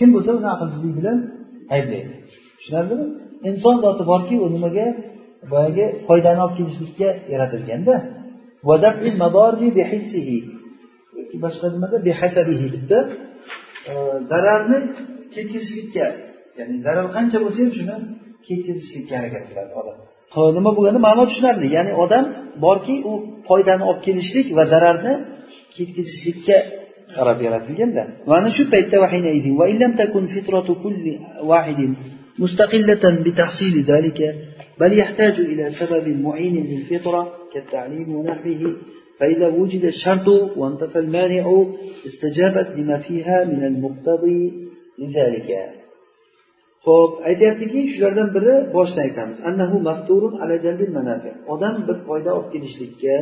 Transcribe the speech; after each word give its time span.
kim 0.00 0.08
bo'lsa 0.14 0.30
uni 0.38 0.48
aqlsizlik 0.54 0.94
bilan 0.98 1.18
ayblaydi. 1.74 2.12
Tushunarlimi 2.58 3.06
inson 3.48 3.76
zoti 3.84 4.02
borki 4.12 4.34
u 4.44 4.46
nimaga? 4.56 4.86
Boyagi 5.52 5.84
foydani 6.06 6.40
olib 6.44 6.56
kelishlikka 6.58 7.08
yaratilganda 7.32 7.94
boshqa 11.44 11.66
nimada? 11.74 11.96
Behasabihi 12.08 12.66
debdi 12.74 12.98
zararni 14.30 14.78
ketkazishlikka 15.34 16.06
ya'ni 16.58 16.76
zarar 16.86 17.06
qancha 17.16 17.38
bo'lsa 17.44 17.60
ham 17.64 17.72
shuni 17.78 17.96
ketkazishlikka 18.46 19.14
harakat 19.20 19.42
qiladi 19.48 19.72
odam. 19.80 19.96
Nima 20.58 20.70
bo'lganda 20.76 21.00
ma'no 21.08 21.22
tushunarli. 21.30 21.66
Ya'ni 21.76 21.92
odam 22.04 22.24
borki 22.64 22.96
u 23.10 23.12
foydani 23.48 23.84
olib 23.90 24.02
kelishlik 24.06 24.46
va 24.58 24.64
zararni 24.72 25.14
ketkazishlikka 25.76 26.56
qarab 27.15 27.37
yaratilganda 27.45 28.03
mana 28.31 28.49
shu 28.55 28.63
paytda 28.73 28.97
مستقلة 32.39 33.23
بتحصيل 33.25 33.75
ذلك 33.91 34.19
بل 34.79 34.91
يحتاج 34.99 35.35
إلى 35.39 35.69
سبب 35.69 36.05
معين 36.07 36.55
للفطرة 36.71 37.33
كالتعليم 37.53 38.15
ونحوه 38.15 38.75
فإذا 39.19 39.47
وجد 39.47 39.83
الشرط 39.85 40.27
وانتفى 40.59 40.99
المانع 40.99 41.65
استجابت 42.05 42.67
لما 42.77 42.97
فيها 42.99 43.45
من 43.45 43.63
المقتضي 43.63 44.41
لذلك 44.99 45.49
ho'p 46.85 47.13
aytyaptiki 47.29 47.81
shulardan 47.93 48.29
biri 48.35 48.53
boshdan 48.75 49.01
aytamiz 49.07 49.37
annahu 49.49 49.77
mafturun 49.89 50.33
ala 50.41 50.55
jalbil 50.65 50.91
manafi 50.97 51.29
odam 51.53 51.75
bir 51.87 51.97
foyda 52.07 52.31
olib 52.37 52.49
kelishlikka 52.53 53.15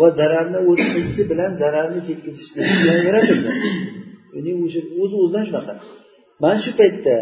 va 0.00 0.08
zararni 0.18 0.58
o'z 0.70 0.80
hisi 1.06 1.24
bilan 1.30 1.50
zararni 1.62 2.00
ketkazishlikka 2.08 2.94
yaratildi. 3.08 3.50
Ya'ni 4.34 4.52
o'sha 4.64 4.80
o'zi 5.02 5.16
o'zidan 5.22 5.44
shunaqa 5.48 5.72
mana 6.42 6.58
shu 6.64 6.70
paytda 6.80 7.16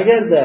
agarda 0.00 0.42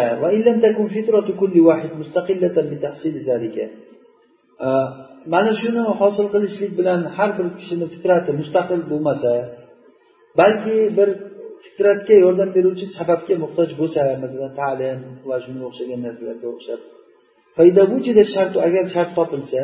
mana 5.34 5.52
shuni 5.62 5.84
hosil 6.02 6.28
qilishlik 6.34 6.72
bilan 6.80 7.00
har 7.16 7.30
bir 7.38 7.48
kishini 7.60 7.86
fitrati 7.94 8.32
mustaqil 8.42 8.82
bo'lmasa 8.92 9.32
balki 10.40 10.78
bir 10.98 11.10
fitratga 11.66 12.16
yordam 12.26 12.50
beruvchi 12.58 12.86
sababga 12.98 13.36
muhtoj 13.44 13.70
bo'lsa 13.80 14.02
masalan 14.24 14.52
ta'lim 14.62 15.00
va 15.30 15.36
shunga 15.46 15.64
o'xshagan 15.70 16.00
narsalarga 16.08 16.48
o'xshab 16.54 16.82
agar 18.68 18.84
shart 18.96 19.12
topilsa 19.20 19.62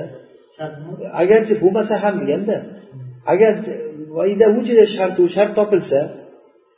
agarchi 1.22 1.54
bo'lmasa 1.64 1.94
ham 2.04 2.16
deganda 2.22 2.56
agar 3.32 3.54
shart 5.36 5.52
topilsa 5.60 6.00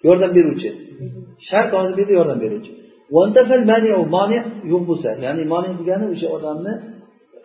yordam 0.07 0.31
beruvchi. 0.37 0.69
Shart 1.49 1.69
hozir 1.77 1.93
bu 1.97 1.99
yerda 2.01 2.13
yordam 2.19 2.39
beruvchi. 2.45 2.71
Yo'q 4.71 4.83
bo'lsa 4.89 5.09
ya'ni 5.25 5.43
moni 5.53 5.69
degani 5.79 6.05
o'sha 6.13 6.27
odamni 6.37 6.73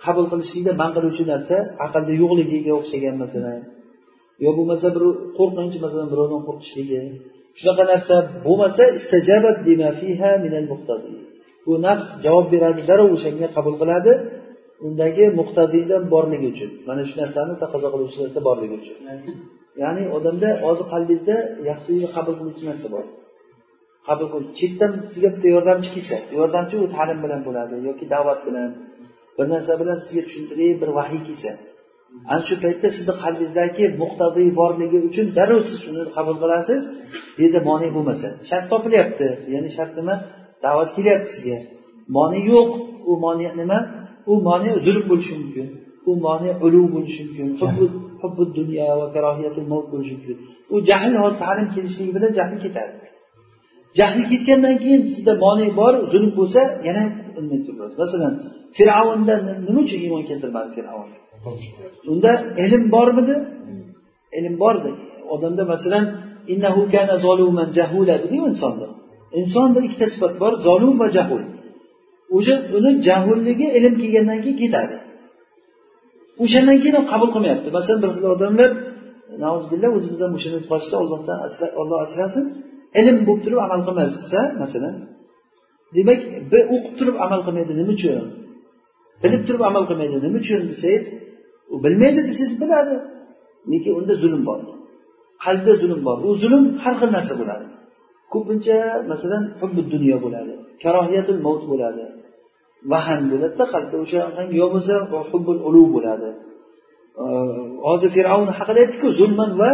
qabul 0.04 0.26
qilishlikda 0.32 0.72
man 0.80 0.90
qiluvchi 0.96 1.24
narsa 1.32 1.56
aqlda 1.84 2.12
yo'qligiga 2.22 2.72
o'xshagan 2.80 3.16
masalan. 3.22 3.60
Yo 4.44 4.50
bo'lmasa 4.58 4.86
bir 4.96 5.04
qo'rqinch 5.38 5.76
masalan 5.84 6.08
birovdan 6.12 6.40
qo'rqishligi. 6.48 7.00
Shunaqa 7.58 7.84
narsa 7.92 8.14
bo'lmasa 8.46 8.84
bu 11.66 11.72
nafs 11.86 12.08
javob 12.24 12.46
beradi 12.54 12.80
darrov 12.88 13.08
o'shanga 13.16 13.46
qabul 13.56 13.74
qiladi. 13.82 14.12
Undagi 14.84 15.24
muhtaziydan 15.40 16.02
borligi 16.14 16.46
uchun 16.54 16.70
mana 16.88 17.02
shu 17.08 17.14
narsani 17.22 17.54
taqozo 17.62 17.88
qiluvchi 17.94 18.18
narsa 18.24 18.40
borligi 18.48 18.74
uchun. 18.82 18.96
Ya'ni 19.82 20.02
odamda 20.16 20.48
hozir 20.64 20.86
qalbingizda 20.92 21.36
yaxshilikni 21.70 22.08
qabul 22.16 22.34
qiluvchi 22.40 22.64
narsa 22.70 22.86
bor. 22.94 23.04
Qabul 24.08 24.28
qil 24.32 24.42
chetdan 24.58 24.92
sizga 25.12 25.28
bitta 25.34 25.48
yordamchi 25.56 25.90
kelsa 25.96 26.16
yordamchi 26.38 26.74
u 26.84 26.86
ta'lim 26.96 27.18
bilan 27.24 27.40
bo'ladi 27.46 27.74
yoki 27.88 28.04
da'vat 28.14 28.40
bilan 28.48 28.70
bir 29.36 29.46
narsa 29.54 29.72
bilan 29.80 29.98
sizga 30.06 30.22
tushuntirib 30.28 30.76
bir 30.82 30.90
vahiy 30.98 31.22
kelsa. 31.28 31.50
Ana 32.32 32.42
shu 32.48 32.54
paytda 32.64 32.88
sizni 32.96 33.14
qalbingizdagi 33.22 33.84
muqtadiy 34.02 34.48
borligi 34.60 34.98
uchun 35.08 35.26
darrov 35.38 35.62
siz 35.70 35.78
shuni 35.84 36.02
qabul 36.16 36.36
qilasiz 36.42 36.82
bu 37.36 37.38
yerda 37.44 37.60
bo'lmasa. 37.96 38.28
Shart 38.48 38.66
topilyapti 38.72 39.28
ya'ni 39.54 39.70
shart 39.76 39.92
nima 39.98 40.14
da'vat 40.64 40.90
kelyapti 40.96 41.30
sizga. 41.36 41.58
Moni 42.16 42.40
yo'q 42.52 42.70
u 43.10 43.12
moni 43.24 43.46
nima? 43.62 43.78
U 44.30 44.32
mone 44.46 44.70
zulm 44.86 45.04
bo'lishi 45.10 45.34
mumkin. 45.40 45.66
U 46.08 46.12
mone 46.26 46.50
ulug' 46.66 46.88
bo'lishi 46.94 47.22
mumkin. 47.26 47.48
Hubbu 48.22 48.42
dunyo 48.58 48.86
va 49.00 49.06
karohiyatul 49.14 49.66
mavt 49.72 49.86
bo'lishi 49.92 50.14
mumkin. 50.16 50.36
U 50.74 50.76
jahl 50.90 51.12
hozir 51.22 51.38
ta'lim 51.44 51.68
kelishligi 51.74 52.12
bilan 52.16 52.30
jahl 52.38 52.56
ketadi 52.64 52.94
jahli 53.98 54.22
ketgandan 54.32 54.76
keyin 54.82 55.02
sizda 55.14 55.32
mone 55.44 55.66
bor 55.80 55.94
zulm 56.12 56.30
bo'lsa 56.38 56.60
yana 56.88 57.02
unday 57.38 57.58
turasiz 57.66 57.96
masalan 58.02 58.32
fir'avnda 58.76 59.34
nima 59.66 59.80
uchun 59.86 60.00
iymon 60.06 60.22
keltirmadi 60.30 60.70
fir'avn? 60.76 61.08
Unda 62.12 62.32
ilm 62.64 62.82
bormidi? 62.94 63.34
Ilm 64.38 64.54
bordi. 64.62 64.90
Odamda 65.34 65.62
masalan 65.72 66.04
innahu 66.52 66.82
kana 66.94 67.14
zoluman 67.26 67.68
jahula 67.78 68.14
dediku 68.24 68.46
insonda. 68.52 68.86
Insonda 69.40 69.78
ikkita 69.86 70.06
sifat 70.14 70.34
bor 70.42 70.52
zolum 70.66 70.94
va 71.02 71.08
jahul 71.16 71.42
o'sha 72.36 72.54
uni 72.76 72.90
jahulligi 73.08 73.66
ilm 73.78 73.94
kelgandan 74.00 74.38
keyin 74.44 74.58
ketadi. 74.62 74.96
O'shandan 76.42 76.78
keyin 76.82 76.96
qabul 77.12 77.28
qilmayapti. 77.34 77.68
Masalan 77.78 77.98
bir 78.02 78.10
xil 78.14 78.24
odamlar 78.34 78.70
o'zimizdan 79.96 80.30
o'shani 80.36 80.58
qolishsa 80.70 80.94
ollohdan 81.02 81.38
olloh 81.80 81.98
asrasin 82.06 82.44
ilm 83.00 83.16
bo'lib 83.26 83.40
turib 83.44 83.58
amal 83.66 83.80
qilmasa 83.86 84.40
masalan 84.62 84.94
demak 85.96 86.20
o'qib 86.74 86.94
turib 86.98 87.16
amal 87.26 87.40
qilmaydi 87.46 87.72
nima 87.80 87.92
uchun? 87.98 88.24
Bilib 89.22 89.42
turib 89.46 89.62
amal 89.70 89.84
qilmaydi 89.90 90.16
nima 90.26 90.38
uchun 90.44 90.62
desangiz 90.72 91.04
u 91.72 91.76
bilmaydi 91.84 92.20
desangiz 92.30 92.54
biladi. 92.62 92.96
Lekin 93.72 93.92
unda 93.98 94.14
zulm 94.22 94.42
bor. 94.48 94.60
Qalbda 95.44 95.72
zulm 95.82 96.00
bor. 96.06 96.18
U 96.28 96.30
zulm 96.42 96.64
har 96.82 96.94
xil 97.00 97.10
narsa 97.16 97.34
bo'ladi. 97.40 97.66
Ko'pincha 98.32 98.78
masalan 99.10 99.42
hubbi 99.60 99.82
dunyo 99.94 100.16
bo'ladi. 100.24 100.52
Karohiyatul 100.82 101.40
mavt 101.46 101.64
bo'ladi. 101.72 102.04
Vahan 102.92 103.22
bo'ladida 103.30 103.64
qalbda 103.72 103.96
o'sha 104.04 104.20
yo 104.60 104.64
bo'lmasa 104.72 104.94
hubbul 105.30 105.60
ulug' 105.68 105.90
bo'ladi. 105.96 106.30
Hozir 107.86 108.10
fir'avn 108.16 108.48
haqida 108.58 108.78
aytdiku 108.84 109.08
zulman 109.20 109.50
va 109.60 109.70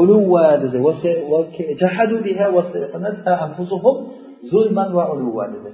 uluva 0.00 0.46
dedi 0.62 0.76
zulman 4.52 4.88
va 4.96 5.04
uluva 5.14 5.44
dedi. 5.54 5.70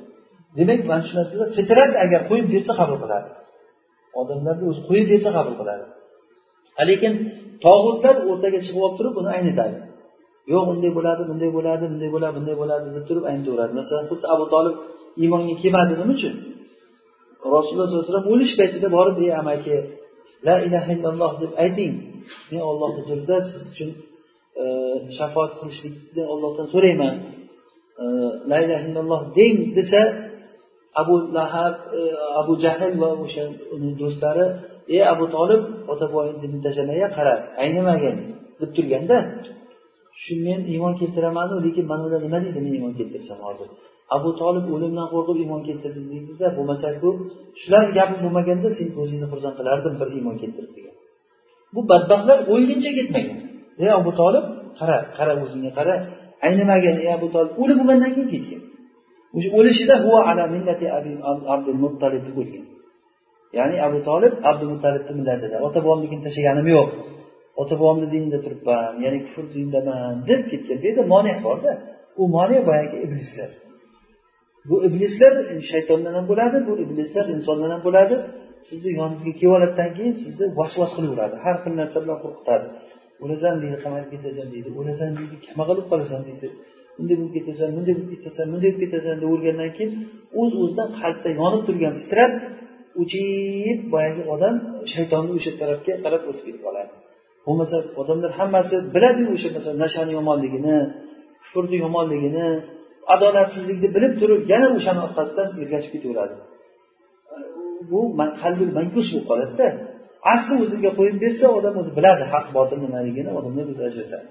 Demak 0.58 0.80
mana 0.90 1.02
shu 1.08 1.14
narsalar 1.18 1.48
fitrat 1.58 1.92
agar 2.04 2.20
qo'yib 2.28 2.46
bersa 2.54 2.72
qabul 2.80 2.98
qiladi. 3.02 3.28
Odamlarni 4.20 4.64
o'zi 4.70 4.80
qo'yib 4.88 5.06
bersa 5.12 5.30
qabul 5.36 5.54
qiladi. 5.60 5.84
Lekin 6.88 7.12
tog'utlar 7.64 8.14
o'rtaga 8.30 8.58
chiqib 8.64 8.82
olib 8.86 8.96
turib 8.98 9.12
buni 9.18 9.28
aynitadi 9.36 9.76
yo'q 10.52 10.64
unday 10.72 10.90
bo'ladi 10.98 11.22
bunday 11.30 11.50
bo'ladi 11.56 11.84
bunday 11.92 12.10
bo'ladi 12.14 12.34
bunday 12.38 12.56
bo'ladi 12.62 12.86
deb 12.96 13.04
turib 13.08 13.24
aynitaveradi 13.30 13.72
masalan 13.80 14.04
xuddi 14.10 14.26
abu 14.34 14.44
tolib 14.54 14.74
iymonga 15.22 15.54
kelmadi 15.62 15.92
nima 16.00 16.14
uchun? 16.16 16.34
Rasululloh 17.56 17.86
sollallohu 17.88 18.02
alayhi 18.02 18.12
vasallam 18.12 18.28
o'lish 18.34 18.54
paytida 18.60 18.88
borib 18.96 19.16
ey 19.24 19.30
amaki 19.40 19.76
la 20.46 20.56
ilaha 20.66 20.90
illalloh 20.96 21.32
deb 21.42 21.52
ayting. 21.64 21.94
Men 22.50 22.60
olloh 22.70 22.90
huzurida 22.96 23.36
siz 23.50 23.60
uchun 23.70 23.90
e, 24.60 24.64
shafoat 25.18 25.52
qilishlikni 25.58 26.22
ollohdan 26.32 26.66
so'rayman. 26.74 27.14
E, 28.02 28.04
la 28.50 28.58
ilaha 28.64 28.82
illalloh 28.88 29.20
deng 29.38 29.58
desa 29.76 30.00
abu 31.00 31.14
lahab 31.36 31.74
e, 31.98 32.00
abu 32.40 32.52
jahl 32.64 32.92
va 33.02 33.10
o'sha 33.24 33.44
uni 33.74 33.90
do'stlari 34.00 34.46
ey 34.94 35.02
abu 35.12 35.24
tolib 35.36 35.62
ota 35.92 36.06
boyni 36.14 36.36
dinni 36.42 36.58
tashlamaya 36.66 37.06
qara 37.16 37.34
aynimagin 37.64 38.16
deb 38.60 38.70
turganda 38.76 39.18
shu 40.22 40.34
men 40.46 40.60
iymon 40.72 40.94
keltiramanu 41.00 41.54
lekin 41.66 41.84
mana 41.90 42.02
ular 42.08 42.20
nima 42.26 42.38
deydi 42.44 42.60
men 42.66 42.72
iymon 42.78 42.92
keltirsam 42.98 43.38
hozir? 43.46 43.68
Abu 44.16 44.30
tolib 44.40 44.66
o'limdan 44.74 45.06
qo'rqib 45.14 45.38
iymon 45.44 45.60
keltirdi 45.68 46.00
deydida 46.12 46.46
bo'lmasaku 46.56 47.08
shularni 47.60 47.90
shular 47.90 47.96
gapi 47.98 48.16
bo'lmaganda 48.24 48.68
sen 48.78 48.88
o'zingni 49.02 49.26
xursand 49.32 49.54
qilardim 49.58 49.94
bir 50.00 50.08
iymon 50.18 50.36
keltirib 50.42 50.72
degan. 50.76 50.94
Bu 51.74 51.80
badbaxtlar 51.90 52.38
o'lguncha 52.52 52.90
ketmagan 52.98 53.38
ey 53.82 53.90
abu 54.00 54.10
tolib 54.20 54.44
qara 54.78 54.96
qara 55.16 55.32
o'zingga 55.44 55.70
qara. 55.78 55.94
Aynimagan 56.46 56.96
ey 57.04 57.10
abu 57.18 57.26
tolib 57.34 57.52
o'lib 57.62 57.76
bo'lgandan 57.80 58.10
keyin 58.16 58.28
ketgan? 58.34 58.62
O'sha 59.36 59.48
o'lishida 59.58 59.94
ala 60.30 60.42
abdul 61.54 61.78
muttalib 61.84 62.22
deb 62.28 62.36
o'lgan 62.42 62.64
ya'ni 63.58 63.76
abu 63.86 63.98
tolib 64.08 64.32
abdul 64.50 64.70
muttalibni 64.74 65.12
millatida 65.20 65.56
ota 65.66 65.78
bobomligini 65.84 66.22
tashlaganim 66.26 66.66
yo'q? 66.76 66.88
Ota 67.60 67.74
bobomni 67.80 68.06
dinida 68.14 68.38
turibman 68.44 68.92
ya'ni 69.04 69.18
kufr 69.26 69.44
dindaman 69.54 70.14
deb 70.30 70.42
ketgan. 70.50 70.76
Bu 70.82 70.86
yerda 70.88 71.02
mone 71.12 71.32
borda 71.46 71.72
u 72.20 72.22
mone 72.36 72.58
boyagi 72.68 72.96
iblislar. 73.06 73.50
Bu 74.68 74.76
iblislar 74.88 75.32
shaytondan 75.72 76.14
ham 76.18 76.26
bo'ladi 76.30 76.56
bu 76.68 76.72
iblislar 76.84 77.24
insondan 77.36 77.70
ham 77.74 77.82
bo'ladi. 77.88 78.14
Sizni 78.68 78.90
yoningizga 79.00 79.32
kelib 79.40 79.52
oladidan 79.58 79.90
keyin 79.96 80.14
sizni 80.24 80.46
vasvas 80.58 80.90
qilaveradi. 80.96 81.36
Har 81.44 81.56
xil 81.62 81.72
narsa 81.80 81.98
bilan 82.04 82.18
qo'rqitadi. 82.24 82.66
O'lasan 83.22 83.54
deydi 83.62 83.76
qamalib 83.84 84.08
ketasan 84.14 84.46
deydi. 84.54 84.68
O'lasan 84.80 85.10
deydi 85.18 85.36
kambag'al 85.46 85.78
qolasan 85.90 86.20
deydi. 86.28 86.46
Bunday 86.96 87.16
bo'lib 87.20 87.32
ketasan 87.36 87.68
bunday 87.76 87.94
bo'lib 87.98 88.10
ketasan 88.14 88.46
bunday 88.52 88.70
bo'lib 88.70 88.80
ketasan 88.84 89.14
deb 89.22 89.28
o'lgandan 89.34 89.70
keyin 89.76 89.92
o'z 90.40 90.52
o'zidan 90.62 90.88
qalbda 91.00 91.30
yonib 91.40 91.62
turgan 91.68 91.94
fitrat 92.02 92.34
o'chib 93.00 93.78
boyagi 93.92 94.22
odam 94.34 94.54
shaytonni 94.92 95.32
o'sha 95.38 95.52
tarafga 95.60 95.92
qarab 96.04 96.22
o'tib 96.30 96.44
ketib 96.48 96.62
qoladi. 96.66 96.92
bo'lmasa 97.45 97.77
odamlar 98.01 98.31
hammasi 98.39 98.75
biladiyu 98.95 99.29
o'sha 99.35 99.49
masalan 99.55 99.79
nashani 99.85 100.11
yomonligini 100.19 100.77
kufrni 101.43 101.77
yomonligini 101.85 102.47
adolatsizlikni 103.13 103.89
bilib 103.95 104.13
turib 104.21 104.41
yana 104.53 104.67
o'shani 104.77 104.99
orqasidan 105.07 105.47
ergashib 105.63 105.91
ketaveradi 105.95 106.35
bu 107.91 107.99
qalbi 108.41 108.65
mankush 108.77 109.09
bo'lib 109.13 109.25
qoladida 109.31 109.67
asli 110.33 110.53
o'ziga 110.63 110.91
qo'yib 110.97 111.17
bersa 111.23 111.45
odam 111.57 111.73
o'zi 111.81 111.91
biladi 111.97 112.23
haq 112.33 112.45
botil 112.57 112.79
nimaligini 112.85 113.29
odamlar 113.37 113.65
o'zi 113.73 113.83
ajratadi 113.89 114.29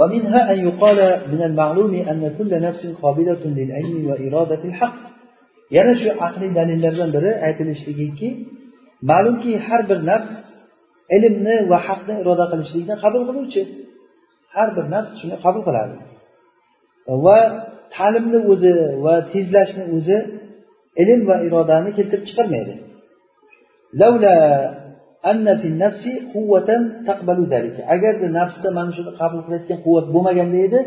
ومنها 0.00 0.40
أن 0.52 0.58
يقال 0.68 0.98
من 1.32 1.40
المعلوم 1.48 1.94
أن 2.10 2.22
كل 2.38 2.52
نفس 2.66 2.82
قابلة 3.02 3.42
للعلم 3.58 3.96
وإرادة 4.08 4.62
الحق 4.70 4.98
yana 5.76 5.94
shu 6.00 6.10
aqliy 6.26 6.50
dalillardan 6.58 7.10
biri 7.16 7.30
aytilishligiki 7.46 8.28
ma'lumki 9.09 9.51
har 9.67 9.81
bir 9.89 9.99
nafs 10.11 10.31
ilmni 11.15 11.55
va 11.71 11.77
haqni 11.87 12.13
iroda 12.21 12.45
qilishlikni 12.51 12.95
qabul 13.03 13.21
qiluvchi 13.29 13.61
har 14.55 14.69
bir 14.75 14.85
nafs 14.95 15.11
shuni 15.21 15.35
qabul 15.45 15.61
qiladi. 15.67 15.95
Va 17.25 17.39
ta'limni 17.95 18.39
o'zi 18.51 18.71
va 19.05 19.15
tezlashni 19.33 19.83
o'zi 19.97 20.17
ilm 21.01 21.21
va 21.29 21.35
irodani 21.47 21.89
keltirib 21.97 22.25
chiqarmaydi. 22.29 22.73
Agarda 27.95 28.27
nafsda 28.39 28.69
mana 28.77 28.91
shuni 28.97 29.11
qabul 29.21 29.39
qilayotgan 29.45 29.79
quvvat 29.85 30.05
bo'lmaganda 30.13 30.57
edi 30.67 30.79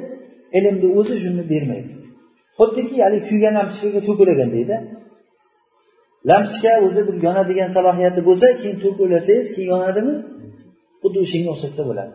ilmni 0.58 0.88
o'zi 0.98 1.14
shuni 1.24 1.42
bermaydi. 1.52 1.92
Xuddiki 2.58 2.96
haligi 3.04 3.24
kuygan 3.30 3.52
lampochkaga 3.58 4.00
to'kilagandayda 4.08 4.76
lampochka 6.30 6.72
o'zi 6.86 7.00
bir 7.08 7.16
yonadigan 7.26 7.70
salohiyati 7.76 8.20
bo'lsa 8.28 8.46
keyin 8.60 8.76
to'kilasangiz 8.84 9.48
keyin 9.54 9.69
yonadimi? 9.74 10.14
Xuddi 11.02 11.19
o'shanga 11.24 11.50
o'xshatsa 11.54 11.82
bo'ladi. 11.88 12.12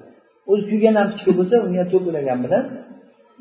O'zi 0.52 0.64
kuygan 0.72 0.94
lampochka 1.00 1.32
bo'lsa 1.40 1.56
unga 1.66 1.84
to'kilagan 1.94 2.40
bilan 2.46 2.64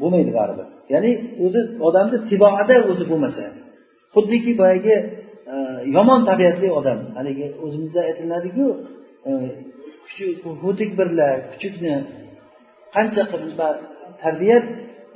bo'lmaydi 0.01 0.33
baribir. 0.39 0.67
Ya'ni 0.95 1.11
o'zi 1.45 1.61
odamni 1.89 2.19
tiboada 2.31 2.77
o'zi 2.91 3.05
bo'lmasa 3.11 3.45
xuddiki 4.15 4.53
boyagi 4.61 4.95
e, 5.53 5.57
yomon 5.97 6.21
tabiatli 6.31 6.69
odam. 6.79 6.99
Haligi 7.19 7.47
o'zimizda 7.65 8.01
aytiladiku 8.09 8.67
e, 9.29 9.31
ho'tik 10.63 10.91
birlar 10.99 11.35
kuchukni 11.53 11.95
qancha 12.95 13.23
tarbiyat 14.23 14.65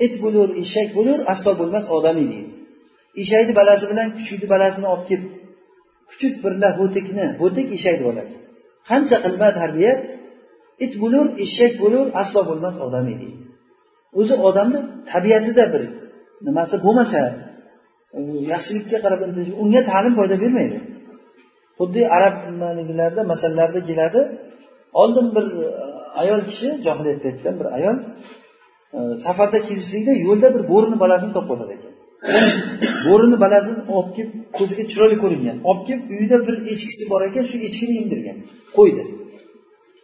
it 0.04 0.14
bo'lur 0.24 0.48
eshak 0.62 0.88
bo'lur 0.98 1.18
aslo 1.32 1.50
bo'lmas 1.60 1.86
odamiy 1.98 2.26
deydi 2.32 2.50
eshakni 3.22 3.52
balasi 3.60 3.84
bilan 3.90 4.08
kuchukni 4.18 4.46
balasini 4.54 4.86
olib 4.92 5.06
kelib 5.10 5.30
kuchuk 6.10 6.34
birla 6.44 6.68
ho'tikni 6.78 7.24
ho'tik 7.40 7.66
eshakni 7.76 8.04
bolasi 8.08 8.36
qancha 8.90 9.16
qilma 9.24 9.48
tarbiya 9.60 9.92
it 10.84 10.92
bo'lur 11.02 11.26
eshak 11.44 11.72
bo'lur 11.82 12.06
aslo 12.22 12.40
bo'lmas 12.50 12.76
odamiy 12.86 13.16
deydi 13.22 13.40
o'zi 14.20 14.34
odamni 14.48 14.78
tabiatida 15.12 15.64
bir 15.72 15.82
nimasi 16.46 16.76
bo'lmasa 16.86 17.20
yaxshilikka 18.52 18.98
qarab 19.04 19.20
intilish 19.26 19.52
unga 19.62 19.80
ta'lim 19.90 20.12
foyda 20.18 20.36
bermaydi. 20.42 20.78
Xuddi 21.78 22.00
arab 22.16 22.34
nimaliglarda 22.52 23.22
masalalarda 23.32 23.80
keladi 23.88 24.20
oldin 25.02 25.26
bir 25.34 25.44
e, 25.64 25.66
ayol 26.22 26.40
kishi 26.50 26.68
johiliyat 26.84 27.18
paytida 27.24 27.50
bir 27.58 27.66
ayol 27.78 27.96
e, 28.96 28.98
safarda 29.24 29.58
kelishlikda 29.68 30.12
yo'lda 30.26 30.48
bir 30.54 30.62
bo'rini 30.72 30.96
balasini 31.02 31.32
topib 31.36 31.50
oladi. 31.56 31.74
bo'rini 33.05 33.37
balasini 33.43 33.81
olib 33.97 34.11
kelib 34.17 34.33
ko'ziga 34.57 34.83
chiroyli 34.91 35.17
ko'ringan 35.23 35.57
olib 35.69 35.83
kelib 35.87 36.05
uyida 36.15 36.37
bir 36.47 36.55
echkisi 36.73 37.03
bor 37.11 37.21
ekan 37.29 37.43
shu 37.51 37.57
echkini 37.67 37.93
emdirgan 38.01 38.37
qo'ydi 38.77 39.03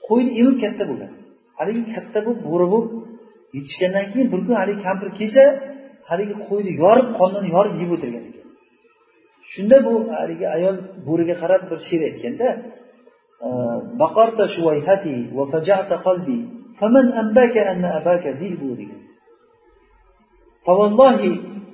qo'yni 0.07 0.31
emib 0.41 0.57
katta 0.63 0.83
bo'lgan 0.89 1.11
haligi 1.59 1.83
katta 1.95 2.19
bo'lib 2.25 2.41
bo'ri 2.49 2.67
bo'lib 2.73 2.91
yetishgandan 3.55 4.05
keyin 4.11 4.27
bir 4.33 4.39
kun 4.45 4.55
haligi 4.61 4.81
kampir 4.87 5.09
kelsa 5.19 5.43
haligi 6.09 6.35
qo'yni 6.47 6.71
yorib 6.83 7.09
qonini 7.19 7.47
yorib 7.55 7.75
yeb 7.81 7.91
o'tirgan 7.95 8.23
ekan 8.29 8.47
shunda 9.53 9.77
bu 9.85 9.93
haligi 10.19 10.45
ayol 10.57 10.75
bo'riga 11.07 11.35
qarab 11.41 11.61
bir 11.69 11.79
she'r 11.87 12.01
aytganda 12.09 12.47
baqarta 14.01 14.43
shuvayhati 14.55 15.15
va 15.37 15.43
fajata 15.53 15.95
qalbi 16.07 16.37
faman 16.79 17.05
ambaka 17.21 17.61
anna 17.71 17.89
abaka 17.99 18.29
dibu 18.41 18.71
degan 18.81 19.01
فوالله 20.65 21.19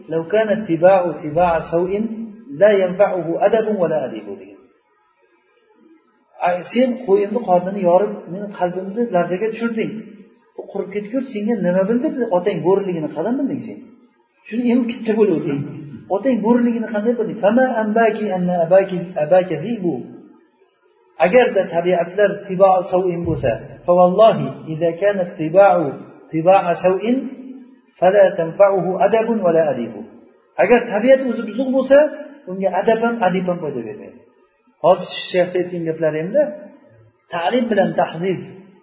لو 0.08 0.26
كان 0.26 0.48
اتباع 0.48 1.10
اتباع 1.10 1.58
سوء 1.58 2.06
لا 2.50 2.70
ينفعه 2.72 3.26
أدب 3.46 3.66
ولا 3.80 4.04
أديب 4.04 4.26
degan 4.40 4.52
sen 6.72 6.88
qo'yimni 7.06 7.40
qornini 7.48 7.80
yorib 7.88 8.12
meni 8.32 8.46
qalbimni 8.58 9.02
larzaga 9.14 9.48
tushirding 9.52 9.92
u 10.60 10.62
qurib 10.72 10.88
ketgur 10.94 11.22
senga 11.32 11.54
nima 11.66 11.82
bildirdi 11.90 12.24
otang 12.36 12.58
bo'riligini 12.66 13.08
qanday 13.16 13.34
bilding 13.38 13.60
sen 13.68 13.78
shuni 14.48 14.62
emib 14.72 14.86
katta 14.92 15.12
bo'laverding 15.18 15.60
otang 16.16 16.36
bo'riligini 16.46 16.88
qanday 16.94 17.12
bilding 17.18 17.38
agarda 21.26 21.62
tabiatlar 21.74 22.30
savin 22.92 23.20
bo'lsa 23.28 23.52
agar 30.62 30.80
tabiat 30.92 31.20
o'zi 31.30 31.42
buzuq 31.48 31.68
bo'lsa 31.76 31.98
unga 32.50 32.68
adab 32.80 33.00
ham 33.04 33.14
adib 33.28 33.44
ham 33.50 33.58
foyda 33.64 33.80
bermaydi. 33.88 34.18
Hozir 34.84 35.10
shayxni 35.32 35.56
aytgan 35.62 35.82
gaplarimda 35.88 36.42
ta'lim 37.34 37.64
bilan 37.72 37.90
tahziz 38.00 38.40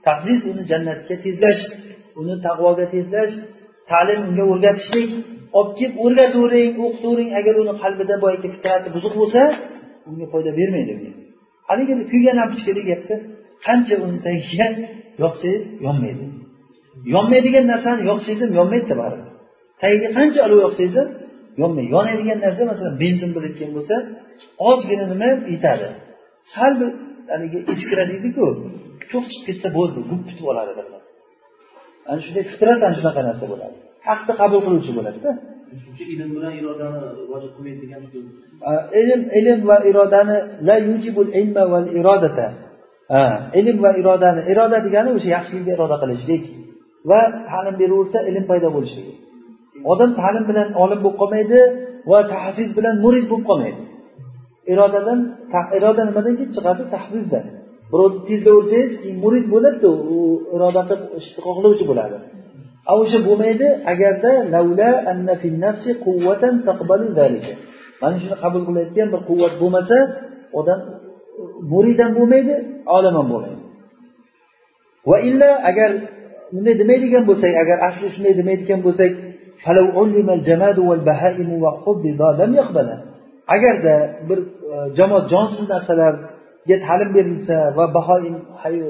tahziz 0.08 0.40
uni 0.52 0.64
jannatga 0.72 1.16
tezlash 1.26 1.62
uni 2.20 2.36
taqvoga 2.46 2.86
tezlash 2.96 3.34
ta'lim 3.92 4.20
unga 4.28 4.44
o'rgatishlik 4.52 5.10
olib 5.60 5.74
kelib 5.80 5.96
o'rgatavering 6.06 6.74
o'qitavering 6.86 7.30
agar 7.40 7.54
uni 7.64 7.74
qalbida 7.84 8.16
boyagi 8.24 8.48
fitrati 8.56 8.88
buzuq 8.96 9.14
bo'lsa 9.22 9.42
unga 10.10 10.26
foyda 10.34 10.52
bermaydi 10.60 10.94
haligi 11.70 11.94
kuygan 12.12 12.36
lampochkadek 12.40 12.86
gapda. 12.92 13.16
Qancha 13.66 13.96
uni 14.06 14.18
tagiga 14.28 14.68
yoqsangiz 15.24 15.64
yonmaydi. 15.86 16.26
Yonmaydigan 17.16 17.66
narsani 17.74 18.02
yoqsangiz 18.12 18.42
ham 18.46 18.52
yonmaydida 18.60 18.96
baribir 19.02 19.28
tagiga 19.82 20.10
qancha 20.18 20.40
olov 20.48 20.60
yoqsangiz 20.66 20.96
ham 21.02 21.10
yonmaydi. 21.62 21.90
Yonadigan 21.96 22.40
narsa 22.46 22.62
masalan 22.72 22.96
benzin 23.04 23.30
bilayotgan 23.36 23.72
bo'lsa 23.78 23.96
ozgina 24.70 25.06
nima 25.14 25.30
yetadi? 25.54 25.88
Sal 26.54 26.72
bir 26.80 26.90
haligi 27.32 27.60
eskira 27.74 28.04
deydiku 28.12 28.46
cho'q 29.12 29.26
chiqib 29.32 29.44
ketsa 29.48 29.68
bo'ldi 29.78 30.00
gup 30.10 30.22
bitib 30.30 30.46
oladi 30.52 30.72
birdan 30.78 31.02
ana 32.10 32.20
shunday 32.26 32.44
fitrat 32.52 32.80
ana 32.88 32.96
shunaqa 33.00 33.22
narsa 33.30 33.46
bo'ladi. 33.52 33.76
Haqni 34.08 34.34
qabul 34.42 34.60
qiluvchi 34.66 34.92
bo'ladida. 34.98 35.32
Ilm 36.14 36.30
bilan 36.36 36.54
irodani 36.62 37.00
rivojat 37.22 37.52
qilmaydi 37.56 37.80
degan 37.84 38.02
ilm 39.02 39.22
ilm 39.40 39.60
va 39.70 39.78
irodani 39.90 40.38
la 40.68 40.76
yujibul 40.88 41.30
ilma 41.40 41.64
val 41.74 41.88
irodata. 42.00 42.48
Ilm 43.60 43.78
va 43.86 43.92
irodani 44.02 44.42
iroda 44.52 44.78
degani 44.88 45.10
o'sha 45.18 45.30
yaxshilikka 45.36 45.72
iroda 45.78 45.98
qilishlik 46.04 46.44
va 47.10 47.22
ta'lim 47.50 47.76
beraversa 47.82 48.20
ilm 48.30 48.46
paydo 48.52 48.70
bo'lishligi 48.76 49.14
odam 49.92 50.12
ta'lim 50.20 50.44
bilan 50.50 50.68
olim 50.84 51.00
bo'lib 51.04 51.18
qolmaydi 51.22 51.60
va 52.12 52.20
tahsiz 52.34 52.70
bilan 52.78 52.96
murid 53.04 53.26
bo'lib 53.32 53.46
qolmaydi. 53.50 53.82
Irodadan 54.74 55.20
iroda 55.78 56.02
nimadan 56.10 56.34
kelib 56.40 56.52
chiqadi 56.56 56.84
tahsizdan 56.96 57.46
birovni 57.92 58.20
tezlaversangiz 58.30 58.96
keyin 59.02 59.18
murid 59.24 59.46
bo'ladida 59.54 59.90
u 60.16 60.18
iroda 60.56 60.82
qilib 60.90 61.04
ishni 61.20 61.40
xohlovchi 61.46 61.86
bo'ladi. 61.92 62.18
A 62.92 62.94
o'sha 63.02 63.20
bo'lmaydi 63.28 63.68
agarda 63.94 64.32
mana 68.02 68.16
shuni 68.24 68.38
qabul 68.44 68.62
qilayotgan 68.68 69.08
bir 69.14 69.22
quvvat 69.30 69.54
bo'lmasa 69.62 69.98
odam 70.60 70.80
murid 71.72 71.98
ham 72.04 72.12
bo'lmaydi 72.20 72.56
olim 72.96 73.14
ham 73.20 73.28
bo'lmaydi. 73.34 73.64
Va 75.10 75.18
illa 75.30 75.50
agar 75.70 75.90
bunday 76.54 76.76
demaydigan 76.82 77.24
bo'lsak 77.30 77.54
agar 77.64 77.78
asli 77.88 78.08
shunday 78.16 78.34
demaydigan 78.42 78.80
bo'lsak 78.88 79.12
agarda 83.56 83.96
bir 84.30 84.40
e, 84.74 84.96
jamoat 84.98 85.26
jonsiz 85.34 85.66
narsalarga 85.74 86.76
ta'lim 86.88 87.10
berilsa 87.18 87.58
va 87.78 87.86
bahoim 87.98 88.36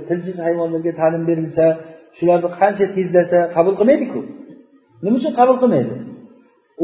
tilsiz 0.10 0.38
hayvonlarga 0.46 0.92
ta'lim 1.02 1.24
berilsa 1.30 1.66
shularni 2.18 2.50
qancha 2.60 2.86
tezlasa 2.96 3.40
qabul 3.56 3.74
qilmaydiku? 3.80 4.20
Nima 5.04 5.16
uchun 5.20 5.34
qabul 5.40 5.58
qilmaydi? 5.62 5.94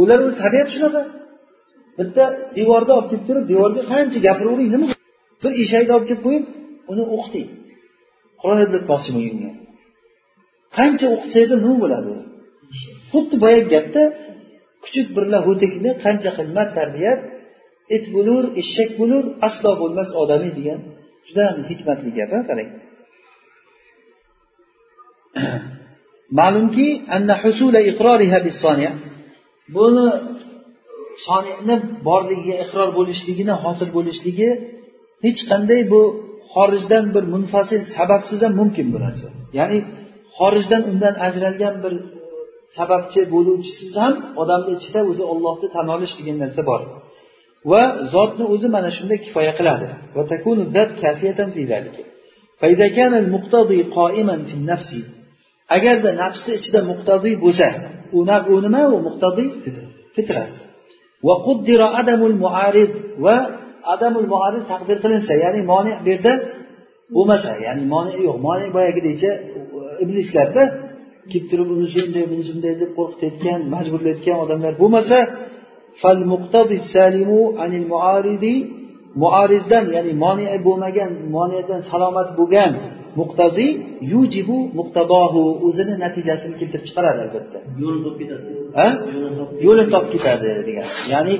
Ular 0.01 0.19
o'zi 0.25 0.37
tabiati 0.43 0.71
shunaqa. 0.75 1.01
Bitta 1.99 2.23
devorni 2.57 2.91
olib 2.97 3.07
kelib 3.11 3.25
turib 3.27 3.45
devorga 3.51 3.81
qancha 3.91 4.17
gapiravering 4.27 4.69
nima 4.75 4.85
bir 5.43 5.51
eshakni 5.63 5.91
olib 5.95 6.07
kelib 6.09 6.21
qo'yib 6.27 6.45
uni 6.91 7.03
o'qiting. 7.15 7.47
Qur'on 8.41 8.59
izlatmoqchiman 8.65 9.23
unga 9.33 9.51
qancha 10.77 11.05
o'qisangiz 11.15 11.49
ham 11.53 11.59
nima 11.65 11.77
bo'ladi? 11.83 12.11
Xuddi 13.11 13.35
boyagi 13.43 13.67
gapda 13.75 14.03
kuchuk 14.83 15.07
birla 15.15 15.39
ho'tikni 15.47 15.91
qancha 16.05 16.29
qimmat 16.37 16.69
tarbiyat 16.77 17.19
it 17.95 18.05
bo'lur 18.15 18.43
eshak 18.61 18.89
bo'lur 18.99 19.23
aslo 19.47 19.71
bo'lmas 19.81 20.09
odamiy 20.21 20.51
degan 20.59 20.79
juda 21.27 21.45
hikmatli 21.69 22.09
gap 22.17 22.31
qarang. 22.49 22.69
Ma'lumki 26.39 26.87
buni 29.75 30.07
soniyni 31.27 31.75
borligiga 32.07 32.55
iqror 32.65 32.89
bo'lishligini 32.97 33.55
hosil 33.63 33.89
bo'lishligi 33.97 34.49
hech 35.25 35.41
qanday 35.51 35.81
bu 35.93 36.01
xorijdan 36.53 37.05
bir 37.15 37.23
munfasil 37.33 37.81
sababsiz 37.97 38.39
ham 38.45 38.53
mumkin 38.61 38.87
bu 38.93 38.97
narsa 39.05 39.27
ya'ni 39.59 39.79
xorijdan 40.37 40.81
undan 40.91 41.15
ajralgan 41.27 41.75
bir 41.83 41.93
sababchi 42.77 43.21
bo'luvchisiz 43.33 43.93
ham 44.03 44.13
odamni 44.41 44.71
ichida 44.79 45.01
o'zi 45.11 45.23
ollohni 45.33 45.67
tan 45.75 45.85
olish 45.95 46.13
degan 46.19 46.37
narsa 46.43 46.61
bor. 46.69 46.81
Va 47.71 47.83
zotni 48.13 48.45
o'zi 48.53 48.67
mana 48.75 48.89
shunda 48.97 49.15
kifoya 49.25 49.53
qiladi. 49.59 49.85
Agarda 55.75 56.09
nafsni 56.23 56.51
ichida 56.59 56.79
muqtadiy 56.91 57.35
bo'lsa 57.45 57.67
u 58.17 58.57
nima? 58.65 58.81
U 58.95 58.97
muqtadiy 59.07 59.47
fitrat. 60.15 60.53
Va 63.25 63.35
adamul 63.93 64.27
muarid 64.33 64.63
taqdir 64.71 64.97
qilinsa 65.03 65.33
ya'ni 65.43 65.61
moni 65.71 65.91
bu 66.03 66.07
yerda 66.13 66.33
bo'lmasa 67.15 67.49
ya'ni 67.65 67.83
moni 67.93 68.11
yo'q 68.27 68.37
moni 68.47 68.65
boyagidekcha 68.75 69.31
iblislarda 70.03 70.63
kelib 71.31 71.45
turib 71.51 71.67
unisi 71.75 71.97
unday 72.07 72.25
bunisi 72.31 72.51
bunday 72.55 72.75
deb 72.81 72.91
qo'rqitayotgan 72.97 73.59
majburlayotgan 73.75 74.37
odamlar 74.43 74.73
bo'lmasa 74.81 75.17
muarizdan 79.23 79.85
ya'ni 79.95 80.13
moni 80.23 80.45
bo'lmagan 80.67 81.11
moniyadan 81.35 81.81
salomat 81.91 82.29
bo'lgan 82.39 82.71
muqtaziy 83.19 83.71
yujibu 84.13 84.57
muqtadohu 84.79 85.43
o'zini 85.67 85.93
natijasini 86.03 86.55
keltirib 86.59 86.85
chiqaradi 86.89 87.19
albatta. 87.25 87.57
Yo'lini 87.81 88.01
topib 88.05 88.19
ketadi. 88.21 88.47
Yo'lini 89.65 89.89
topib 89.93 90.09
ketadi 90.15 90.49
degan. 90.67 90.87
Ya'ni 91.13 91.35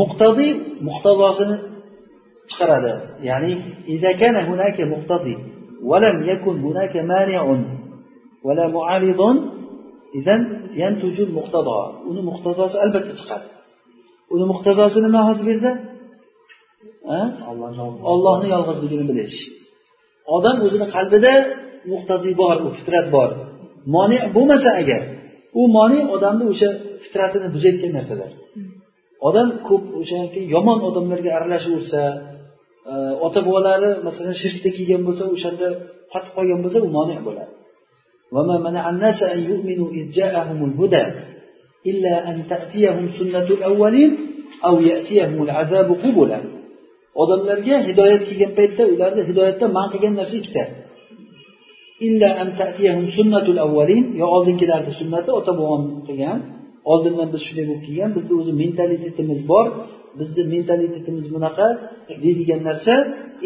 muqtadiy 0.00 0.52
muqtazosini 0.88 1.56
chiqaradi. 2.50 2.92
Ya'ni 3.28 3.52
ولا 8.45 8.65
معارض 8.75 9.21
إذا 10.15 10.35
ينتج 10.81 11.17
المقتضى 11.27 11.79
uni 12.09 12.21
muqtazosi 12.29 12.77
albatta 12.83 13.13
chiqadi 13.19 13.47
uni 14.33 14.45
muqtazosi 14.51 14.97
nima 15.05 15.21
hozir 15.29 15.43
bu 15.47 15.51
yerda 15.53 15.71
ollohni 18.11 18.47
yolg'izligini 18.55 19.05
bilish 19.09 19.37
odam 20.35 20.55
o'zini 20.65 20.87
qalbida 20.95 21.33
muqtaziy 21.93 22.33
bor 22.41 22.57
u 22.67 22.69
fitrat 22.77 23.07
bor 23.15 23.29
moni 23.95 24.17
bo'lmasa 24.35 24.69
agar 24.81 25.01
u 25.59 25.61
moni 25.77 25.99
odamni 26.15 26.45
o'sha 26.53 26.69
fitratini 27.03 27.47
buzayotgan 27.55 27.91
narsalar 27.97 28.31
odam 29.27 29.47
ko'p 29.67 29.83
o'shaniki 30.01 30.41
yomon 30.55 30.79
odamlarga 30.89 31.31
aralashaversa 31.37 32.01
e, 32.91 32.93
ota 33.25 33.39
bobolari 33.47 33.89
masalan 34.07 34.35
shirkda 34.41 34.69
kelgan 34.77 35.01
bo'lsa 35.07 35.23
o'shanda 35.35 35.67
qotib 36.13 36.31
qolgan 36.37 36.59
bo'lsa 36.63 36.79
u 36.87 36.89
moni 36.97 37.15
bo'ladi 37.27 37.51
إلا 41.91 42.29
أن 42.29 42.47
تأتيهم 42.49 43.05
سنة 43.19 43.47
الأولين 43.57 44.11
أو 44.65 44.79
يأتيهم 44.79 45.43
العذاب 45.43 45.89
قبلا 46.03 46.41
odamlarga 47.21 47.77
hidoyat 47.87 48.23
kelgan 48.29 48.51
paytda 48.59 48.83
ularni 48.93 49.21
hidoyatdan 49.29 49.69
man 49.77 49.87
qilgan 49.93 50.13
narsa 50.19 50.35
ikkita 50.41 50.63
illa 52.07 52.29
an 52.41 52.49
ta'tiyahum 52.59 53.05
sunnatul 53.17 53.59
avvalin 53.65 54.05
yo 54.21 54.25
oldingilarni 54.35 54.91
sunnati 54.99 55.29
ota 55.39 55.51
bobom 55.59 55.83
qilgan 56.07 56.39
oldindan 56.91 57.27
biz 57.33 57.41
shunday 57.47 57.65
bo'lib 57.69 57.83
kelgan 57.87 58.11
bizni 58.17 58.33
o'zi 58.41 58.51
mentalitetimiz 58.63 59.41
bor 59.51 59.65
bizni 60.19 60.43
mentalitetimiz 60.53 61.25
bunaqa 61.35 61.67
deydigan 62.23 62.61
narsa 62.69 62.95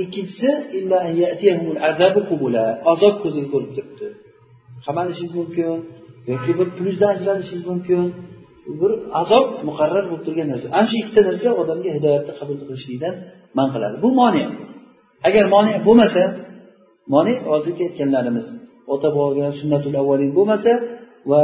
ikkinchisi 0.04 0.50
azob 2.94 3.16
ko'ziga 3.24 3.48
ko'rib 3.54 3.72
turibdi 3.76 4.08
Qamalishingiz 4.87 5.33
mumkin 5.41 5.73
yoki 6.31 6.53
bir 6.59 6.69
plyusdan 6.77 7.11
ajralishingiz 7.17 7.65
mumkin 7.73 8.03
bir 8.81 8.93
azob 9.21 9.47
muqarrar 9.69 10.05
bo'lib 10.11 10.23
turgan 10.27 10.49
narsa. 10.53 10.67
Ana 10.79 10.87
shu 10.91 10.97
ikkita 11.03 11.21
narsa 11.29 11.49
odamga 11.63 11.91
hidoyatni 11.97 12.33
qabul 12.41 12.57
qilishlikdan 12.69 13.15
man 13.59 13.69
qiladi. 13.75 13.97
Bu 14.05 14.09
moni. 14.21 14.45
Agar 15.29 15.45
moni 15.55 15.73
bo'lmasa 15.87 16.23
moni 17.15 17.35
hozirgi 17.51 17.83
aytganlarimiz 17.89 18.47
ota 18.95 19.09
boboga 19.17 19.47
sunnatul 19.61 19.97
avvalin 20.03 20.31
bo'lmasa 20.39 20.73
va 21.31 21.43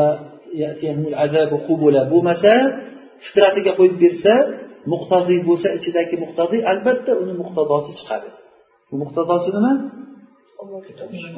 bo'lmasa 2.12 2.52
fitratiga 3.26 3.72
qo'yib 3.78 3.96
bersa 4.04 4.32
muqtaziy 4.92 5.40
bo'lsa 5.48 5.68
ichidagi 5.78 6.14
muqtadiy 6.24 6.60
albatta 6.72 7.12
uni 7.22 7.34
muqtadosi 7.42 7.92
chiqadi. 7.98 8.28
Bu 8.90 8.94
muqtadosi 9.02 9.50
nima 9.56 9.72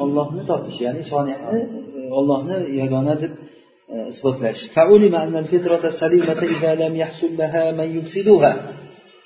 ollohni 0.05 0.43
topish. 0.51 0.79
Ya'ni 0.87 1.03
soniyani 1.13 1.61
ollohni 2.19 2.57
yagona 2.81 3.15
deb 3.23 3.33
e, 3.93 3.97
isbotlash 4.13 4.61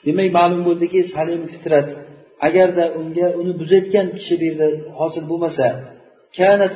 demak 0.06 0.28
ma'lum 0.38 0.60
bo'ldiki 0.68 1.00
salim 1.14 1.42
fitrat 1.52 1.86
agarda 2.46 2.84
unga 3.00 3.26
uni 3.40 3.52
buzayotgan 3.60 4.06
kishi 4.16 4.34
bu 4.40 4.44
yerda 4.48 4.66
hosil 4.98 5.24
bo'lmasa 5.30 5.66
kanat 6.38 6.74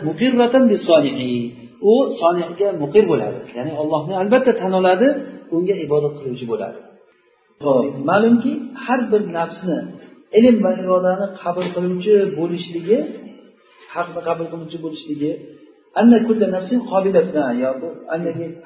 u 1.93 1.95
soniyga 2.21 2.69
muqir 2.83 3.05
bo'ladi. 3.13 3.39
Ya'ni 3.57 3.73
ollohni 3.83 4.15
albatta 4.23 4.53
tan 4.61 4.73
oladi 4.81 5.09
unga 5.57 5.75
ibodat 5.85 6.15
qiluvchi 6.19 6.47
bo'ladi. 6.53 6.79
Ma'lumki 8.11 8.53
har 8.85 9.01
bir 9.13 9.23
nafsni 9.39 9.79
ilm 10.39 10.57
va 10.65 10.73
irodani 10.83 11.27
qabul 11.43 11.67
qiluvchi 11.75 12.15
bo'lishligi 12.39 12.99
haqni 13.95 14.21
qabul 14.29 14.47
qiluvchi 14.53 14.79
bo'lishligi 14.85 15.33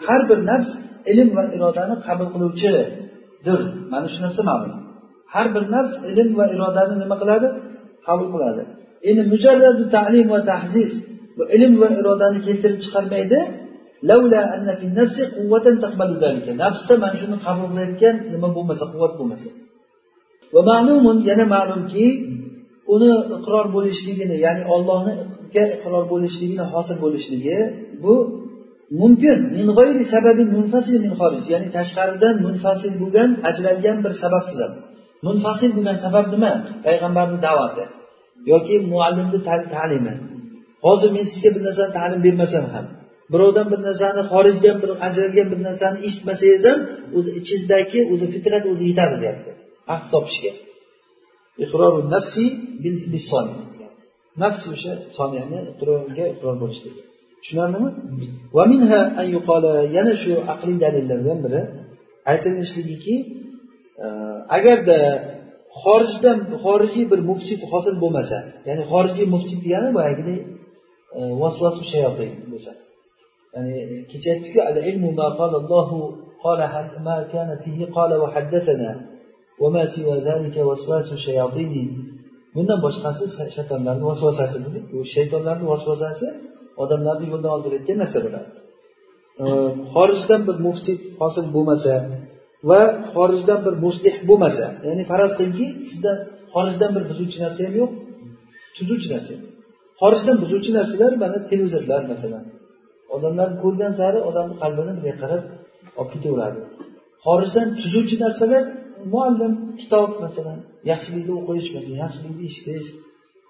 har 0.07 0.21
bir 0.29 0.39
nafs 0.51 0.71
ilm 1.13 1.29
va 1.37 1.45
irodani 1.57 1.95
qabul 2.07 2.29
qiluvchidir. 2.35 3.61
Mana 3.93 4.07
shu 4.13 4.19
narsa 4.25 4.43
ma'lum. 4.51 4.73
Har 5.35 5.47
bir 5.55 5.65
nafs 5.75 5.95
ilm 6.11 6.31
va 6.39 6.45
irodani 6.55 6.95
nima 7.03 7.17
qiladi? 7.23 7.49
Qabul 8.07 8.29
qiladi. 8.35 8.63
Endi 9.09 9.23
mujarradu 9.33 9.83
ta'lim 9.97 10.27
va 10.35 10.41
tahziz 10.51 10.91
bu 11.37 11.43
ilm 11.57 11.73
va 11.83 11.89
irodani 12.01 12.39
keltirib 12.47 12.79
chiqarmaydi. 12.85 13.39
Nafsda 16.65 16.95
mana 17.03 17.17
shuni 17.21 17.37
qabul 17.47 17.67
qilayotgan 17.73 18.15
nima 18.35 18.49
bo'lmasa 18.57 18.85
quvvat 18.93 19.13
bo'lmasa. 19.19 19.49
Va 20.55 20.61
ma'lumun 20.71 21.17
yana 21.31 21.45
ma'lumki 21.55 22.07
uni 22.95 23.13
iqror 23.37 23.67
bo'lishligini 23.77 24.37
ya'ni 24.45 24.63
ollohga 24.75 25.65
iqror 25.77 26.05
bo'lishligini 26.13 26.65
hosil 26.73 26.97
bo'lishligi 27.05 27.59
bu 28.05 28.15
mumkin. 29.01 29.39
Min 29.57 29.67
g'ayri 29.79 30.05
sababi 30.15 30.45
munfasil 30.57 30.97
min 31.05 31.13
xorij 31.21 31.45
ya'ni 31.55 31.69
tashqaridan 31.77 32.35
munfasil 32.47 32.93
bo'lgan 33.01 33.31
ajralgan 33.49 33.97
bir 34.05 34.13
sababsiz 34.23 34.59
ham 34.65 34.73
munfasil 35.27 35.71
bo'lgan 35.77 35.97
sabab 36.05 36.27
nima? 36.35 36.53
Payg'ambarni 36.87 37.39
da'vati 37.47 37.85
yoki 38.53 38.75
muallimni 38.93 39.41
ta'limi. 39.77 40.15
Hozir 40.87 41.11
men 41.17 41.25
sizga 41.33 41.51
bir 41.57 41.63
narsani 41.69 41.93
ta'lim 41.99 42.21
bermasam 42.27 42.67
ham 42.75 42.87
birovdan 43.33 43.67
bir 43.73 43.81
narsani 43.89 44.23
xorijdan 44.33 44.77
bir 44.83 44.91
ajralgan 45.07 45.47
bir 45.53 45.61
narsani 45.69 45.99
eshitmasangiz 46.07 46.65
ham 46.71 46.79
o'zi 47.17 47.31
ichingizdagi 47.41 47.99
o'zi 48.13 48.27
fitrat 48.35 48.65
o'zi 48.73 48.85
yetadi 48.91 49.17
deyapti. 49.23 49.51
Haq 49.91 50.03
topishga. 50.13 50.53
Nafsi 52.15 52.45
nafs 54.43 54.65
o'sha 54.75 54.93
soniyani 55.17 55.59
iqrorga 55.73 56.25
iqror 56.35 56.55
bo'lishlik 56.63 56.95
tushunarlimi? 57.43 57.91
Yana 59.97 60.15
shu 60.23 60.33
aqliy 60.55 60.77
dalillardan 60.85 61.39
biri 61.45 61.61
aytilishligiki 62.33 63.17
e, 64.05 64.07
agarda 64.57 64.99
xorijdan 65.83 66.39
xorijiy 66.65 67.05
bir 67.13 67.21
mufsid 67.31 67.61
hosil 67.73 67.95
bo'lmasa 68.03 68.37
ya'ni 68.69 68.83
xorijiy 68.93 69.27
mufsid 69.35 69.61
degani 69.67 69.89
boyagidek 69.99 70.39
e, 71.19 71.21
vasvasu 71.43 71.83
shayotin 71.93 72.33
bo'lsa. 72.53 72.73
Ya'ni 73.55 73.73
e, 73.83 73.97
kecha 74.11 74.29
aytdikku 74.35 74.61
bundan 82.55 82.79
boshqasi 82.87 83.25
shaytonlarni 83.57 84.05
vasvasasi 84.11 84.59
dedik 84.67 84.85
u 84.97 84.99
shaytonlarni 85.15 85.67
vasvasasi 85.73 86.27
odamlarni 86.83 87.27
yo'ldan 87.33 87.51
ozdirayotgan 87.57 87.99
narsa 88.03 88.19
bo'ladi. 88.27 88.49
Xorijdan 89.95 90.41
bir 90.49 90.57
mufsid 90.67 91.01
hosil 91.21 91.47
bo'lmasa 91.57 91.95
va 92.71 92.81
xorijdan 93.15 93.61
bir 93.67 93.75
muslih 93.85 94.15
bo'lmasa 94.29 94.67
ya'ni 94.89 95.03
faraz 95.11 95.33
qilingki 95.39 95.67
sizda 95.91 96.13
xorijdan 96.55 96.91
bir 96.97 97.03
buzuvchi 97.11 97.39
narsa 97.45 97.61
ham 97.67 97.75
yo'q 97.81 97.91
tuzuvchi 98.77 99.09
narsa 99.15 99.35
xorijdan 100.03 100.37
buzuvchi 100.43 100.71
narsalar 100.79 101.13
mana 101.23 101.39
televizorlar 101.51 102.03
masalan. 102.13 102.45
Odamlar 103.17 103.49
ko'rgan 103.63 103.93
sari 104.01 104.19
odamni 104.29 104.55
qalbini 104.63 104.93
bunday 104.97 105.15
qarab 105.23 105.43
olib 106.01 106.11
ketaveradi. 106.15 106.61
Xorijdan 107.27 107.69
tuzuvchi 107.83 108.17
narsalar 108.25 108.65
muallim 109.13 109.55
kitob 109.81 110.11
masalan 110.25 110.59
yaxshilikni 110.91 111.33
o'qish 111.41 111.69
masalan 111.77 111.99
yaxshilikni 112.05 112.43
eshitish. 112.51 112.89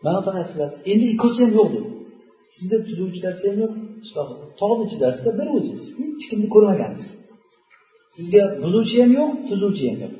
Mana 0.04 0.18
bunaqa 0.18 0.30
narsalar. 0.38 0.70
Endi 0.92 1.06
ikkovsi 1.14 1.40
ham 1.44 1.52
yo'q 1.58 1.68
dedi. 1.74 1.88
Sizda 2.56 2.76
tuzuvchi 2.86 3.20
narsa 3.26 3.44
ham 3.50 3.58
yo'q. 3.64 3.72
Tog'ni 4.60 4.82
ichidasizda 4.88 5.30
bir 5.38 5.46
o'zingiz 5.56 5.84
hech 5.98 6.24
kimni 6.30 6.48
ko'rmagansiz 6.54 7.08
sizga 8.16 8.42
buzuvchi 8.64 8.96
ham 9.02 9.10
yo'q 9.18 9.30
tuzuvchi 9.48 9.84
ham 9.90 9.98
yo'q. 10.04 10.14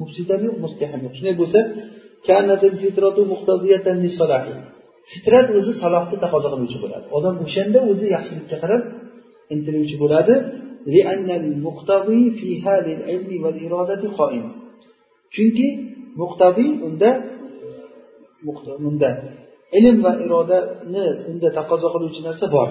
Mufsid 0.00 0.28
ham 0.34 0.42
yo'q 0.46 0.56
muslih 0.64 0.88
ham 0.92 1.00
yo'q. 1.04 1.12
Shunday 1.18 1.34
bo'lsa 1.42 1.58
fitrat 5.12 5.46
o'zi 5.58 5.72
salohni 5.82 6.16
taqozo 6.24 6.48
qiluvchi 6.52 6.78
bo'ladi. 6.84 7.06
Odam 7.16 7.34
o'shanda 7.44 7.78
o'zi 7.90 8.06
yaxshilikka 8.16 8.56
qarab 8.62 8.82
intiluvchi 9.54 9.96
bo'ladi. 10.02 10.34
Chunki 15.34 15.66
muqtadiy 16.20 16.70
unda 16.86 17.10
unda 18.88 19.10
ilm 19.78 19.96
va 20.04 20.12
irodani 20.24 21.04
unda 21.30 21.48
taqozo 21.58 21.86
qiluvchi 21.94 22.20
narsa 22.28 22.46
bor. 22.56 22.70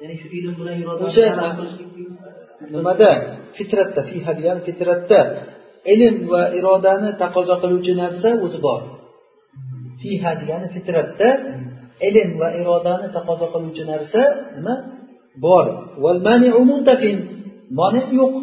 ya'ni 0.00 0.14
shu 0.20 0.26
ilm 0.38 0.54
bilan 0.58 0.74
qilishlik 1.58 1.88
nimada 2.74 3.10
fitratda 3.56 4.00
fiha 4.10 4.30
degani 4.38 4.60
fitratda 4.68 5.20
ilm 5.94 6.16
va 6.32 6.42
irodani 6.58 7.10
taqozo 7.22 7.54
qiluvchi 7.62 7.92
narsa 8.02 8.28
o'zi 8.44 8.58
bor 8.66 8.82
fiha 10.00 10.30
degani 10.40 10.66
fitratda 10.76 11.28
ilm 12.08 12.30
va 12.40 12.48
irodani 12.60 13.08
taqozo 13.16 13.46
qiluvchi 13.54 13.84
narsa 13.92 14.20
nima? 14.56 14.74
Bor. 15.44 15.66
Moni 17.78 18.02
yo'q. 18.20 18.34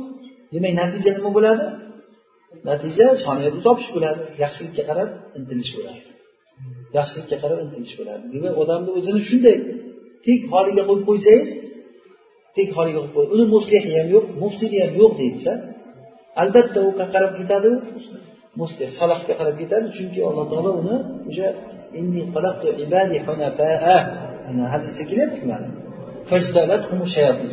Demak 0.53 0.73
natija 0.81 1.11
nima 1.17 1.29
bo'ladi? 1.37 1.65
Natija 2.69 3.05
soniyatni 3.25 3.61
topish 3.67 3.89
bo'ladi. 3.95 4.21
Yaxshilikka 4.43 4.83
qarab 4.89 5.09
intilish 5.37 5.71
bo'ladi. 5.77 6.01
Yaxshilikka 6.97 7.37
qarab 7.43 7.59
intilish 7.65 7.95
bo'ladi. 7.99 8.23
Demak 8.33 8.55
odamni 8.63 8.89
o'zini 8.97 9.21
shunday 9.29 9.57
tek 10.25 10.39
holiga 10.53 10.83
qo'yib 10.89 11.05
qo'ysangiz 11.09 11.49
tek 12.57 12.69
holiga 12.77 12.99
qo'yib 13.03 13.13
qo'y 13.15 13.27
uni 13.35 13.45
muslihi 13.55 13.89
ham 13.97 14.07
yo'q 14.15 14.25
mufsidi 14.43 14.77
ham 14.83 14.93
yo'q 15.01 15.11
deyilsa 15.19 15.51
albatta 16.41 16.79
u 16.87 16.89
qayerga 16.99 17.13
qarab 17.13 17.31
ketadi. 17.39 17.69
Muslih 18.61 18.89
salohga 18.99 19.33
qarab 19.39 19.55
ketadi. 19.61 19.85
Chunki 19.97 20.19
alloh 20.29 20.45
taolo 20.51 20.71
uni 20.81 20.95
o'sha 21.29 21.47
hadisda 24.73 25.03
kelyapti 25.11 25.41
mana 25.51 25.67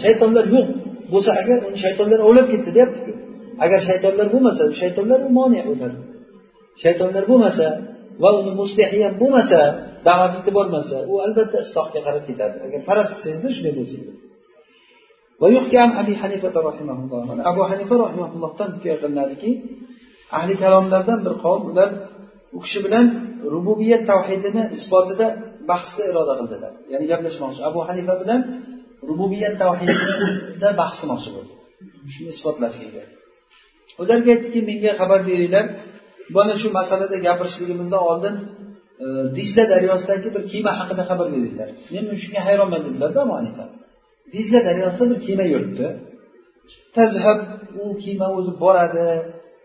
shaytonlar 0.05 0.45
yo'q. 0.55 0.69
Bo'lsa 1.13 1.31
agar 1.41 1.59
uni 1.69 1.79
shaytonlar 1.85 2.19
ovlab 2.29 2.47
ketdi 2.53 2.71
deyaptiku 2.77 3.13
agar 3.65 3.81
shaytonlar 3.89 4.27
bo'lmasa 4.35 4.63
shaytonlar 4.81 5.19
u 5.27 5.31
moni 5.39 5.61
ular 5.73 5.93
shaytonlar 6.83 7.23
bo'lmasa 7.31 7.67
va 8.23 8.31
uni 8.41 8.53
muslihi 8.61 8.99
ham 9.05 9.15
bo'lmasa 9.23 9.61
da'vatlikda 10.09 10.51
bormasa 10.59 10.97
u 11.13 11.15
albatta 11.27 11.59
islohga 11.67 12.01
qarab 12.07 12.25
ketadi. 12.29 12.57
Agar 12.67 12.81
faraz 12.89 13.09
qilsangiz 13.15 13.51
shunday 13.57 13.75
bo'lsangiz 13.81 14.17
abu 17.51 17.63
hanifa 17.71 17.95
rahimaullohdan 18.05 18.69
hikoya 18.75 18.97
qilinadiki 19.03 19.51
ahli 20.39 20.55
kalomlardan 20.63 21.19
bir 21.27 21.35
qavm 21.45 21.63
ular 21.71 21.91
u 22.57 22.59
kishi 22.65 22.79
bilan 22.85 23.07
rububiyat 23.55 24.03
tavhidini 24.11 24.63
isbotida 24.77 25.27
bahsni 25.71 26.03
iroda 26.11 26.35
qildilar. 26.41 26.73
Ya'ni 26.93 27.07
gaplashmoqchi. 27.13 27.61
Abu 27.71 27.81
hanifa 27.89 28.15
bilan 28.23 28.41
rububiyat 29.09 29.55
tavhidida 29.63 30.69
bahs 30.81 30.97
qilmoqchi 31.01 31.31
bo'ldi. 31.37 31.53
Shuni 32.15 32.31
isbotlashga 32.37 33.03
ularga 34.03 34.31
aytdiki 34.35 34.61
menga 34.71 34.93
xabar 35.01 35.21
beringlar. 35.29 35.65
Mana 36.37 36.55
shu 36.61 36.69
masalada 36.79 37.17
gapirishligimizdan 37.27 38.03
oldin 38.11 38.35
e, 39.05 39.07
dizla 39.39 39.65
daryosidagi 39.73 40.29
bir 40.35 40.43
kema 40.53 40.73
haqida 40.81 41.03
xabar 41.11 41.27
beringlar. 41.35 41.69
Men 41.95 42.05
shunga 42.23 42.41
hayronman 42.49 42.81
dedilarda 42.87 43.19
abu 43.25 43.35
hanifa. 43.41 43.65
Dizla 44.37 44.61
daryosida 44.69 45.05
bir 45.13 45.19
kema 45.27 45.45
yuribdi. 45.53 45.87
Tazhab 46.97 47.41
u 47.83 47.85
kema 48.05 48.27
o'zi 48.37 48.53
boradi. 48.63 49.09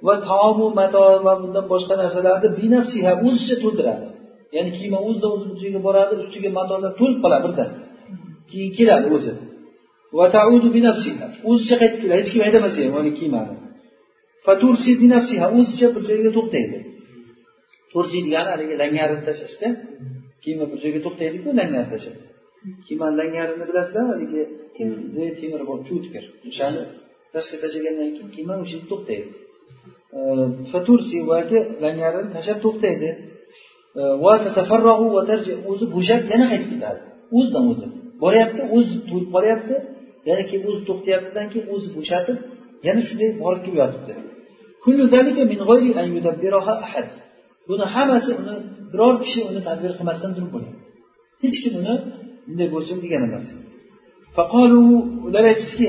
Va 0.07 0.15
taomu 0.27 0.65
mato 0.79 1.01
va 1.25 1.33
bundan 1.41 1.65
boshqa 1.73 1.93
narsalarni 2.01 2.49
binafsiha 2.59 3.11
o'zicha 3.27 3.55
to'ldiradi. 3.63 4.05
Ya'ni 4.55 4.71
kiyima 4.77 4.99
o'zidan 5.07 5.31
o'zi 5.35 5.47
joyga 5.61 5.79
boradi 5.87 6.13
ustiga 6.23 6.49
matolar 6.59 6.91
to'lib 6.99 7.19
qoladi 7.23 7.43
birdan. 7.47 7.69
Keyin 8.49 8.71
keladi 8.77 9.07
o'zi. 9.17 9.33
Va 10.17 10.25
taudu 10.37 10.67
binafsiha 10.77 11.25
o'zicha 11.49 11.75
qaytib 11.81 11.99
keladi 12.03 12.19
hech 12.21 12.31
kim 12.33 12.41
haydamasa 12.45 12.79
ham 12.85 12.95
uni 13.01 13.11
kiymani. 13.19 13.53
Fatursi 14.45 14.91
binafsiha 15.03 15.45
o'zicha 15.57 15.87
bir 15.95 16.01
joyga 16.09 16.31
to'xtaydi. 16.37 16.77
Tursi 17.91 18.17
degani 18.25 18.49
haligi 18.53 18.75
langarini 18.81 19.23
tashlashda 19.27 19.67
kiyima 20.43 20.65
bir 20.71 20.77
joyga 20.83 20.99
to'xtaydiku 21.05 21.49
langarni 21.59 21.89
tashlab 21.93 22.17
kiymani 22.85 23.15
langarini 23.21 23.65
bilasizlar 23.69 24.05
haligi 24.13 24.41
temir 25.39 25.61
bor 25.69 25.79
cho'tkir. 25.89 26.23
O'shani 26.49 26.81
tashqi 27.33 27.55
tashlagandan 27.63 28.09
keyin 28.15 28.29
kiyma 28.35 28.53
o'sha 28.63 28.75
yerda 28.75 28.89
to'xtaydi 28.93 29.27
fatursi 30.71 31.17
vagi 31.31 31.59
langarini 31.83 32.29
tashlab 32.35 32.59
to'xtaydi 32.65 33.09
o'zi 35.71 35.85
bo'shab 35.95 36.21
yana 36.31 36.45
qaytib 36.51 36.69
ketadi. 36.73 36.99
O'zidan 37.37 37.63
o'zi. 37.71 37.87
Boryapti 38.23 38.61
o'zi 38.77 38.95
to'lib 39.09 39.29
qolyapti 39.35 39.75
yana 40.29 40.43
keyin 40.49 40.63
o'zi 40.69 40.81
to'xtayaptidan 40.89 41.47
keyin 41.53 41.67
o'zi 41.75 41.89
bo'shatib 41.97 42.37
yana 42.87 43.01
shunday 43.07 43.29
borib 43.43 43.61
kelib 43.65 43.77
yotibdi. 43.83 44.13
Buni 47.69 47.85
hammasi 47.95 48.31
uni 48.41 48.55
biror 48.91 49.15
kishi 49.23 49.39
uni 49.49 49.61
tadbir 49.67 49.91
qilmasdan 49.99 50.31
turib 50.35 50.51
bo'lyapti 50.55 50.83
hech 51.43 51.57
kim 51.63 51.73
uni 51.81 51.95
bunday 52.47 52.67
bo'lsin 52.75 52.97
degan 53.03 53.21
emas. 53.29 53.47
Ular 55.27 55.43
aytishdiki 55.51 55.85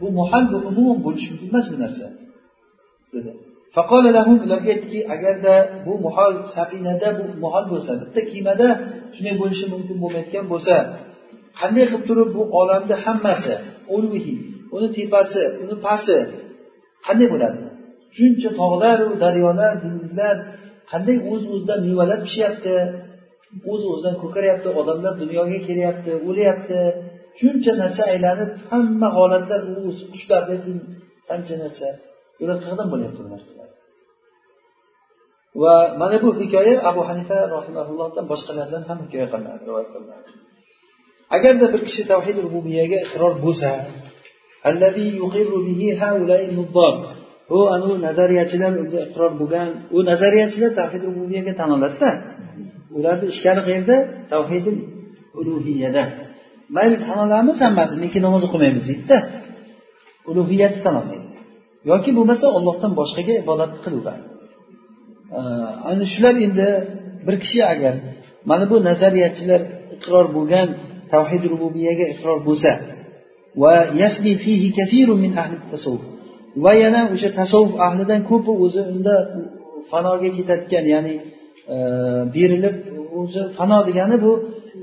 bu 0.00 0.06
muhal 0.18 0.44
bu 0.52 0.56
umuman 0.70 0.98
bo'lishi 1.06 1.28
mumkin 1.32 1.48
emas 1.52 1.66
bu 1.72 1.76
narsa 1.84 2.06
dedi. 3.14 3.30
Faqola 3.76 4.10
lahum 4.18 4.36
ularga 4.44 4.70
aytdiki 4.74 5.00
agarda 5.14 5.54
bu 5.86 5.92
muhol 6.06 6.32
safinada 6.56 7.08
bu 7.18 7.24
muhol 7.44 7.64
bo'lsa 7.72 7.92
bitta 8.02 8.20
kemada 8.32 8.68
shunday 9.14 9.34
bo'lishi 9.42 9.66
mumkin 9.74 9.96
bo'lmayotgan 10.02 10.44
bo'lsa 10.52 10.74
qanday 11.60 11.84
qilib 11.90 12.04
turib 12.08 12.28
bu 12.36 12.42
olamni 12.60 12.94
hammasi 13.04 13.54
uni 14.76 14.88
tepasi 14.96 15.42
uni 15.62 15.76
pasti 15.86 16.16
qanday 17.06 17.28
bo'ladi? 17.34 17.58
Shuncha 18.16 18.50
tog'laru 18.60 19.08
daryolar 19.24 19.72
dengizlar 19.82 20.36
qanday 20.90 21.16
o'z 21.32 21.42
o'zidan 21.54 21.80
mevalar 21.86 22.18
pishyapti 22.26 22.74
o'z 23.72 23.82
o'zidan 23.92 24.14
ko'karyapti 24.22 24.68
odamlar 24.80 25.12
dunyoga 25.22 25.58
kelyapti 25.68 26.12
o'lyapti 26.28 26.80
shuncha 27.40 27.72
narsa 27.82 28.02
aylanib 28.12 28.50
hamma 28.70 29.08
holatlar 29.18 29.60
qushlar 30.12 30.42
qancha 31.28 31.54
narsa 31.64 31.88
ular 32.42 32.56
qayerdan 32.62 32.88
bo'lyapti 32.92 33.20
bu 33.26 33.30
narsalar. 33.34 33.68
Va 35.62 35.74
mana 36.00 36.16
bu 36.24 36.30
hikoya 36.40 36.74
abu 36.90 37.00
hanifa 37.08 37.38
rahimaullohdan 37.56 38.24
boshqalardan 38.32 38.82
ham 38.88 38.98
hikoya 39.04 39.26
qilinadi 39.32 39.62
rivoyat 39.68 39.90
qilinadi. 39.94 40.28
Agarda 41.36 41.66
bir 41.72 41.80
kishi 41.88 42.02
tavhid 42.12 42.36
rububiyaga 42.44 42.98
iqror 43.06 43.32
bo'lsa 43.44 43.70
bu 47.50 47.60
anavi 47.74 47.96
nazariyachilar 48.06 48.72
iqror 49.06 49.32
bo'lgan 49.40 49.68
u 49.96 49.98
nazariyachilar 50.10 50.70
tavhid 50.80 51.02
rububiyaga 51.08 51.52
tan 51.60 51.70
oladida 51.76 52.10
ularni 52.96 53.26
ishkari 53.32 53.60
qayerda? 53.68 53.96
Tavhidi 54.32 54.72
ulug'iyada 55.38 56.04
mayli 56.76 56.96
tan 57.06 57.16
hammasi 57.66 57.94
lekin 58.04 58.22
namoz 58.26 58.42
o'qimaymiz 58.48 58.84
deydida 58.90 59.18
ulug'iyatni 60.30 60.80
tan 60.86 60.94
olmaydi 61.00 61.26
yoki 61.90 62.10
bo'lmasa 62.16 62.46
ollohdan 62.56 62.92
boshqaga 63.00 63.34
ibodat 63.42 63.72
qilaveradi 63.84 64.24
ana 65.90 66.04
shular 66.14 66.34
endi 66.46 66.68
bir 67.26 67.34
kishi 67.42 67.60
agar 67.72 67.94
mana 68.50 68.64
bu 68.70 68.76
nazariyachilar 68.88 69.60
iqror 69.96 70.26
bo'lgan 70.36 70.68
tavhid 71.12 71.42
rububiyaga 71.52 72.06
iqror 72.14 72.38
bo'lsa 72.48 72.70
va 73.62 73.74
yafni 74.02 74.32
fihi 74.44 74.68
kafirun 74.78 75.18
min 75.24 75.32
ahli 75.42 75.56
tasavvuf 75.72 76.04
va 76.64 76.72
yana 76.82 77.00
o'sha 77.14 77.30
tasavvuf 77.40 77.74
ahlidan 77.86 78.20
ko'pi 78.30 78.52
o'zi 78.64 78.82
unda 78.94 79.14
fanoga 79.90 80.28
ketadigan 80.36 80.84
ya'ni 80.94 81.14
berilib 82.34 82.76
o'zi 83.18 83.42
fano 83.56 83.78
degani 83.88 84.16
bu 84.24 84.32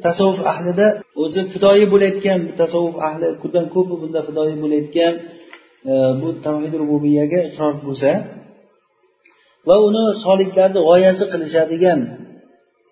tasavvuf 0.05 0.41
ahlida 0.53 0.87
o'zi 1.23 1.41
fidoyi 1.53 1.85
bo'layotgan 1.93 2.39
tasavvuf 2.61 2.97
ahli 3.07 3.27
bundan 3.41 3.65
ko'pi 3.75 3.95
bunda 4.01 4.19
fidoyi 4.27 4.55
bo'layotgan 4.63 5.13
e, 5.91 5.93
bu 6.19 6.27
tavhid 6.45 6.73
rububiyaga 6.81 7.39
iqror 7.49 7.73
bo'lsa 7.87 8.11
va 9.67 9.75
uni 9.87 10.03
soliklarni 10.25 10.79
g'oyasi 10.87 11.23
qilishadigan 11.31 11.99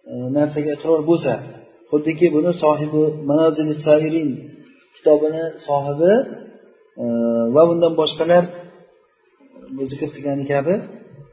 e, 0.09 0.11
narsaga 0.37 0.71
iqror 0.77 1.01
bo'lsa 1.09 1.33
xuddiki 1.91 2.27
buni 2.35 2.51
sohibi 2.63 3.03
manozil 3.29 3.69
sairin 3.85 4.29
kitobini 4.95 5.43
sohibi 5.67 6.13
e, 7.03 7.05
va 7.55 7.63
bundan 7.69 7.93
boshqalar 8.01 8.43
zikr 9.91 10.07
qilgani 10.15 10.43
kabi 10.53 10.73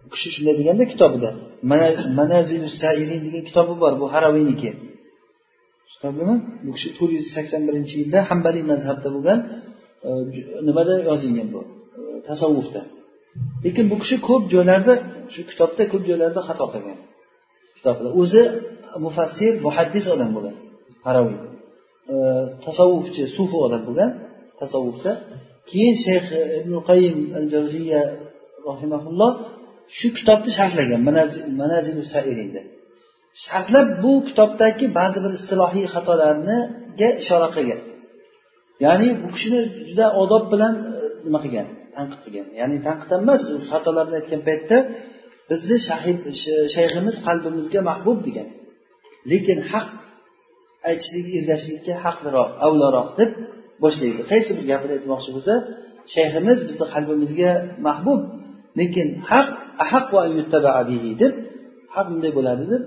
u 0.07 0.09
kishi 0.15 0.29
shunday 0.35 0.55
deganda 0.61 0.85
kitobida 0.93 1.31
manazil 2.21 2.63
sairin 2.83 3.21
degan 3.27 3.43
kitobi 3.49 3.75
bor 3.83 3.93
bu 4.01 4.07
haraviyniki 4.15 4.71
kitobimi 6.03 6.37
bu 6.65 6.71
kishi 6.77 6.89
to'rt 6.99 7.13
yuz 7.19 7.27
sakson 7.37 7.63
birinchi 7.69 7.95
yilda 8.01 8.19
hambaliy 8.31 8.65
mazhabda 8.73 9.09
bo'lgan 9.17 9.39
e, 10.07 10.11
nimada 10.69 10.95
yozilgan 11.09 11.49
bu? 11.55 11.61
E, 11.99 12.03
tasavvufda. 12.29 12.81
Lekin 13.65 13.85
bu 13.93 13.97
kishi 14.03 14.17
ko'p 14.29 14.43
joylarda 14.55 14.95
shu 15.35 15.41
kitobda 15.51 15.83
ko'p 15.93 16.03
joylarda 16.09 16.41
xato 16.49 16.67
qilgan. 16.73 16.99
Kitobda. 17.79 18.09
O'zi 18.21 18.43
mufassir 19.05 19.53
muhaddis 19.67 20.05
odam 20.15 20.31
bo'lgan 20.37 20.57
haraviy. 21.07 21.39
E, 22.15 22.17
tasavvufchi 22.67 23.23
sufi 23.37 23.57
odam 23.67 23.83
bo'lgan 23.89 24.11
tasavvufda. 24.61 25.13
Keyin 25.71 25.97
shayx 26.05 26.25
ibn 26.61 26.73
qayim 26.89 27.19
al 27.39 27.47
javziya 27.55 28.03
rahimaulloh 28.69 29.33
shu 29.99 30.09
kitobni 30.19 30.51
sharhlagan 30.59 31.01
manazil 31.63 31.97
sairinda 32.15 32.63
sharhlab 33.47 33.89
bu 34.03 34.13
kitobdagi 34.29 34.87
ba'zi 34.99 35.19
bir 35.25 35.33
istilohiy 35.39 35.87
xatolarniga 35.95 37.09
ishora 37.23 37.49
qilgan. 37.57 37.81
Ya'ni 38.85 39.09
bu 39.23 39.29
kishini 39.35 39.61
juda 39.89 40.07
odob 40.23 40.45
bilan 40.53 40.75
e, 40.95 40.97
nima 41.27 41.39
qilgan? 41.45 41.67
Tanqid 41.97 42.21
qilgan. 42.25 42.47
Ya'ni 42.61 42.77
tanqid 42.87 43.11
emas 43.19 43.43
xatolarni 43.71 44.15
aytgan 44.21 44.41
paytda 44.49 44.77
bizni 45.51 45.77
shayximiz 46.77 47.17
qalbimizga 47.27 47.81
mahbub 47.91 48.19
degan. 48.27 48.49
Lekin 49.33 49.59
haq 49.73 49.89
aytishlik 50.89 51.27
ergashishlikka 51.39 51.95
haqliroq 52.05 52.51
avloroq 52.67 53.09
deb 53.21 53.31
boshlaydi. 53.85 54.21
Qaysi 54.33 54.51
bir 54.59 54.65
gapini 54.73 54.93
aytmoqchi 54.99 55.31
bo'lsa 55.37 55.55
shayximiz 56.15 56.59
bizni 56.69 56.87
qalbimizga 56.95 57.51
mahbub 57.87 58.21
lekin 58.81 59.09
haq 59.31 59.49
ahaq 59.85 60.07
va 60.15 60.23
deb 61.23 61.33
ha 61.93 62.01
bunday 62.09 62.33
bo'ladi 62.39 62.65
deb 62.73 62.83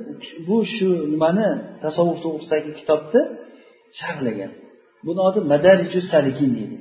bu 0.48 0.56
shu 0.76 0.90
nimani 1.14 1.48
tasavvuf 1.84 2.18
to'g'risidagi 2.26 2.72
kitobni 2.80 3.22
sharhlagan. 4.00 4.52
Buni 5.06 5.22
oti 5.28 5.40
madariju 5.54 6.02
salikin 6.14 6.50
deydi. 6.58 6.78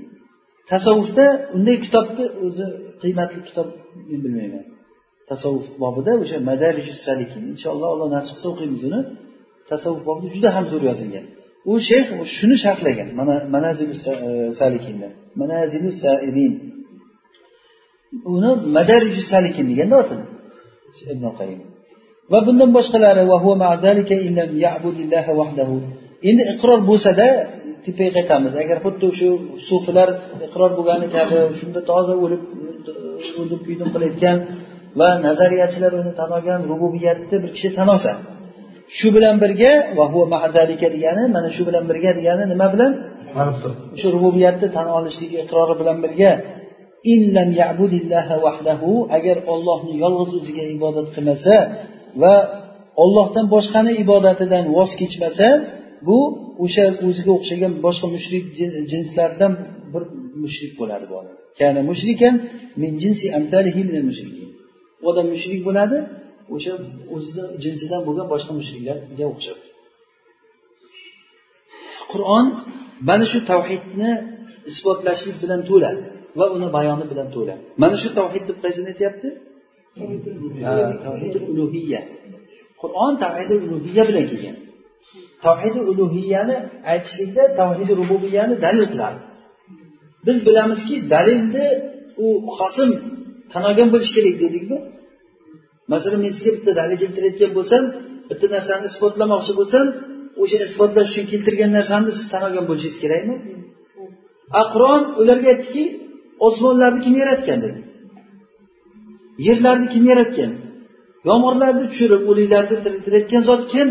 Tasavvufda 0.72 1.26
unday 1.56 1.76
kitobni 1.86 2.24
o'zi 2.44 2.66
qiymatli 3.02 3.40
kitob 3.48 3.68
men 4.10 4.20
bilmayman. 4.24 4.64
Tasavvuf 5.30 5.66
bobida 5.82 6.12
o'sha 6.22 6.38
madariju 6.50 6.94
salikin 7.06 7.42
inshaalloh 7.52 7.88
alloh 7.94 8.08
nasib 8.16 8.34
qilsa 8.36 8.48
o'qiymiz 8.52 8.82
uni. 8.88 9.00
Tasavvuf 9.70 10.02
bobida 10.08 10.28
juda 10.36 10.48
ham 10.56 10.64
zo'r 10.72 10.82
yozilgan. 10.90 11.26
U 11.70 11.72
shayx 11.88 12.06
shuni 12.38 12.56
sharhlagan 12.64 13.08
mana 13.18 13.34
manazilu 13.54 13.94
e, 13.96 14.28
salikinda. 14.60 15.08
Manazilu 15.40 15.90
sairin. 16.04 16.54
Uni 18.36 18.50
madariju 18.76 19.22
salikin 19.32 19.66
deganda 19.70 19.96
otini 20.02 20.24
ibn 21.12 21.24
qayim 21.38 21.60
va 22.32 22.38
bundan 22.46 22.70
boshqalari 22.76 23.22
endi 26.28 26.42
iqror 26.52 26.80
bo'lsada 26.90 27.26
tepaga 27.84 28.10
qaytamiz. 28.16 28.52
Agar 28.62 28.78
xuddi 28.84 29.06
shu 29.18 29.28
sufilar 29.68 30.08
iqror 30.46 30.70
bo'lgani 30.78 31.06
kabi 31.16 31.38
shunda 31.60 31.80
toza 31.90 32.14
o'lib 32.24 32.42
o'lib 33.40 33.60
kuydim 33.66 33.88
qilayotgan 33.94 34.38
va 35.00 35.08
nazariyachilar 35.26 35.92
uni 36.00 36.12
tan 36.18 36.30
olgan 36.36 36.60
rububiyatni 36.70 37.36
bir 37.42 37.50
kishi 37.56 37.68
tan 37.78 37.88
olsa 37.94 38.12
shu 38.98 39.08
bilan 39.16 39.36
birga 39.44 39.72
degani 40.94 41.24
mana 41.36 41.48
shu 41.56 41.62
bilan 41.68 41.84
birga 41.90 42.10
degani 42.18 42.44
nima 42.52 42.66
bilan? 42.74 42.92
Shu 44.00 44.06
rububiyatni 44.16 44.68
tan 44.76 44.86
olishligi 44.98 45.36
iqrori 45.44 45.74
bilan 45.80 45.98
birga 46.04 46.30
agar 49.16 49.36
ollohni 49.52 49.94
yolg'iz 50.02 50.30
o'ziga 50.38 50.64
ibodat 50.76 51.08
qilmasa 51.14 51.54
va 52.22 52.34
ollohdan 53.02 53.46
boshqani 53.54 53.92
ibodatidan 54.02 54.64
voz 54.76 54.90
kechmasa 55.00 55.46
bu 56.06 56.18
o'sha 56.64 56.84
o'ziga 57.06 57.32
o'xshagan 57.38 57.72
boshqa 57.86 58.06
mushrik 58.16 58.44
jinslardan 58.92 59.52
bir 59.92 60.02
mushrik 60.42 60.72
bo'ladi 60.80 61.04
bu 61.10 61.14
odam. 61.20 61.36
Kana 61.60 61.80
mushrikan 61.90 62.34
min 62.82 62.92
jinsi 63.02 63.26
amsalihi 63.38 63.82
mushrikin. 64.10 64.48
U 65.02 65.04
odam 65.10 65.26
mushrik 65.34 65.60
bo'ladi 65.68 65.98
o'sha 66.54 66.72
o'zini 67.14 67.44
jinsidan 67.64 68.00
bo'lgan 68.06 68.26
boshqa 68.32 68.52
mushriklarga 68.60 69.24
o'xshab. 69.32 69.58
Qur'on 72.12 72.46
mana 73.08 73.24
shu 73.32 73.38
tavhidni 73.50 74.10
isbotlashlik 74.70 75.36
bilan 75.42 75.60
to'la 75.70 75.90
va 76.38 76.46
uni 76.56 76.68
bayoni 76.76 77.04
bilan 77.12 77.28
to'la 77.36 77.54
mana 77.82 77.96
shu 78.02 78.08
tavhid 78.18 78.44
deb 78.50 78.58
qaysini 78.64 78.88
aytyapti 78.92 79.28
tavhidi 81.04 81.38
ulug'iyya 81.50 82.00
qur'on 82.82 83.12
tavhidi 83.24 83.54
ulug'iyya 83.64 84.02
bilan 84.08 84.26
kelgan. 84.30 84.56
Tavhidi 85.44 85.80
ulug'iyani 85.90 86.56
aytishlikda 86.92 87.42
tavhidi 87.60 87.92
rububiyani 88.00 88.54
dalil 88.64 88.86
qiladi. 88.92 89.20
Biz 90.26 90.38
bilamizki 90.46 90.96
dalilni 91.14 91.66
u 92.24 92.28
hosim 92.58 92.90
tan 93.52 93.62
olgan 93.68 93.88
bo'lishi 93.94 94.12
kerak 94.16 94.36
deydikmi 94.42 94.78
masalan 95.92 96.20
men 96.24 96.32
sizga 96.36 96.50
bitta 96.56 96.72
dalil 96.80 96.96
keltirayotgan 97.02 97.50
bo'lsam 97.58 97.82
bitta 98.30 98.46
narsani 98.56 98.84
isbotlamoqchi 98.92 99.52
bo'lsam 99.60 99.86
o'sha 100.42 100.56
isbotlash 100.66 101.10
uchun 101.12 101.26
keltirgan 101.32 101.70
narsani 101.78 102.10
siz 102.18 102.26
tan 102.32 102.42
olgan 102.48 102.64
bo'lishingiz 102.70 102.98
kerakmi? 103.04 103.34
A 104.60 104.62
qur'on 104.72 105.02
ularga 105.20 105.48
aytdiki 105.54 105.84
osmonlarni 106.46 107.00
kim 107.04 107.14
yaratgan 107.22 107.58
dedi 107.64 107.78
yerlarni 109.48 109.86
kim 109.94 110.04
yaratgan 110.12 110.52
yomg'irlarni 111.28 111.84
tushirib 111.90 112.22
o'liklarni 112.30 112.76
tiriltirayotgan 112.84 113.42
zot 113.50 113.62
kim? 113.72 113.88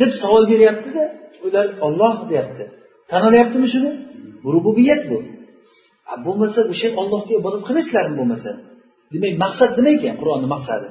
deb 0.00 0.12
savol 0.22 0.44
beryaptida 0.52 1.04
ular 1.46 1.66
olloh 1.86 2.14
deyapti. 2.30 2.64
Tan 3.10 3.22
olyaptimi 3.28 3.68
shuni? 3.74 3.92
Bu 4.42 4.48
rububiyat 4.56 5.02
bu. 5.10 5.18
Bo'lmasa 6.26 6.60
o'sha 6.72 6.88
ollohga 7.00 7.32
ibodat 7.40 7.62
qilmaysizlarmi 7.66 8.14
bo'lmasa? 8.20 8.50
Demak 9.12 9.34
maqsad 9.44 9.70
nima 9.78 9.90
ekan 9.96 10.14
qur'onni 10.20 10.48
maqsadi? 10.54 10.88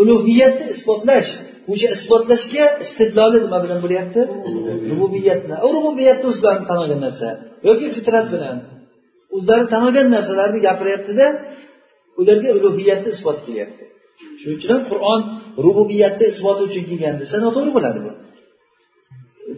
Ulug'iyatni 0.00 0.66
isbotlash. 0.74 1.30
O'sha 1.72 1.88
isbotlashga 1.96 2.64
istidloli 2.84 3.38
nima 3.44 3.58
bilan 3.64 3.78
bo'lyapti? 3.84 4.20
Rububiyatni. 4.92 5.54
U 5.66 5.68
rububiyatni 5.76 6.26
o'zlarini 6.32 6.66
tan 6.70 6.78
olgan 6.84 7.00
narsa 7.06 7.28
yoki 7.68 7.86
fitrat 7.96 8.26
bilan. 8.34 8.56
O'zlari 9.36 9.66
tan 9.72 9.82
olgan 9.88 10.08
narsalarni 10.16 10.58
gapiryaptida 10.68 11.26
ularga 12.20 12.48
ulug'iyatni 12.58 13.10
isbot 13.16 13.38
qilyapti. 13.46 13.84
Shuning 14.40 14.56
uchun 14.58 14.70
ham 14.74 14.82
qur'on 14.90 15.20
rububiyatni 15.64 16.26
isboti 16.32 16.62
uchun 16.68 16.84
kelgan 16.90 17.14
desa 17.22 17.36
noto'g'ri 17.46 17.70
bo'ladi 17.76 17.98
bu. 18.04 18.10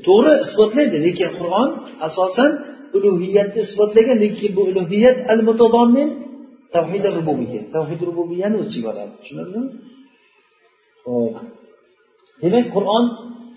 To'g'ri 0.07 0.33
isbotlaydi 0.44 0.97
lekin 1.07 1.31
qur'on 1.38 1.68
asosan 2.09 2.51
ulug'iyatni 2.97 3.61
isbotlagan 3.68 4.18
lekin 4.25 4.51
bu 4.57 4.62
ulug'iyat 4.71 5.18
al 5.33 5.40
mutadommin 5.49 6.09
tavhid 6.75 7.05
rububiyya 7.18 7.62
tavhid 7.75 8.01
rububiyani 8.09 8.57
o'z 8.61 8.66
ichiga 8.71 8.88
oladi. 8.92 9.12
Tushunarlimi? 9.21 9.68
Ho'p 11.07 11.35
demak 12.42 12.66
qur'on 12.77 13.05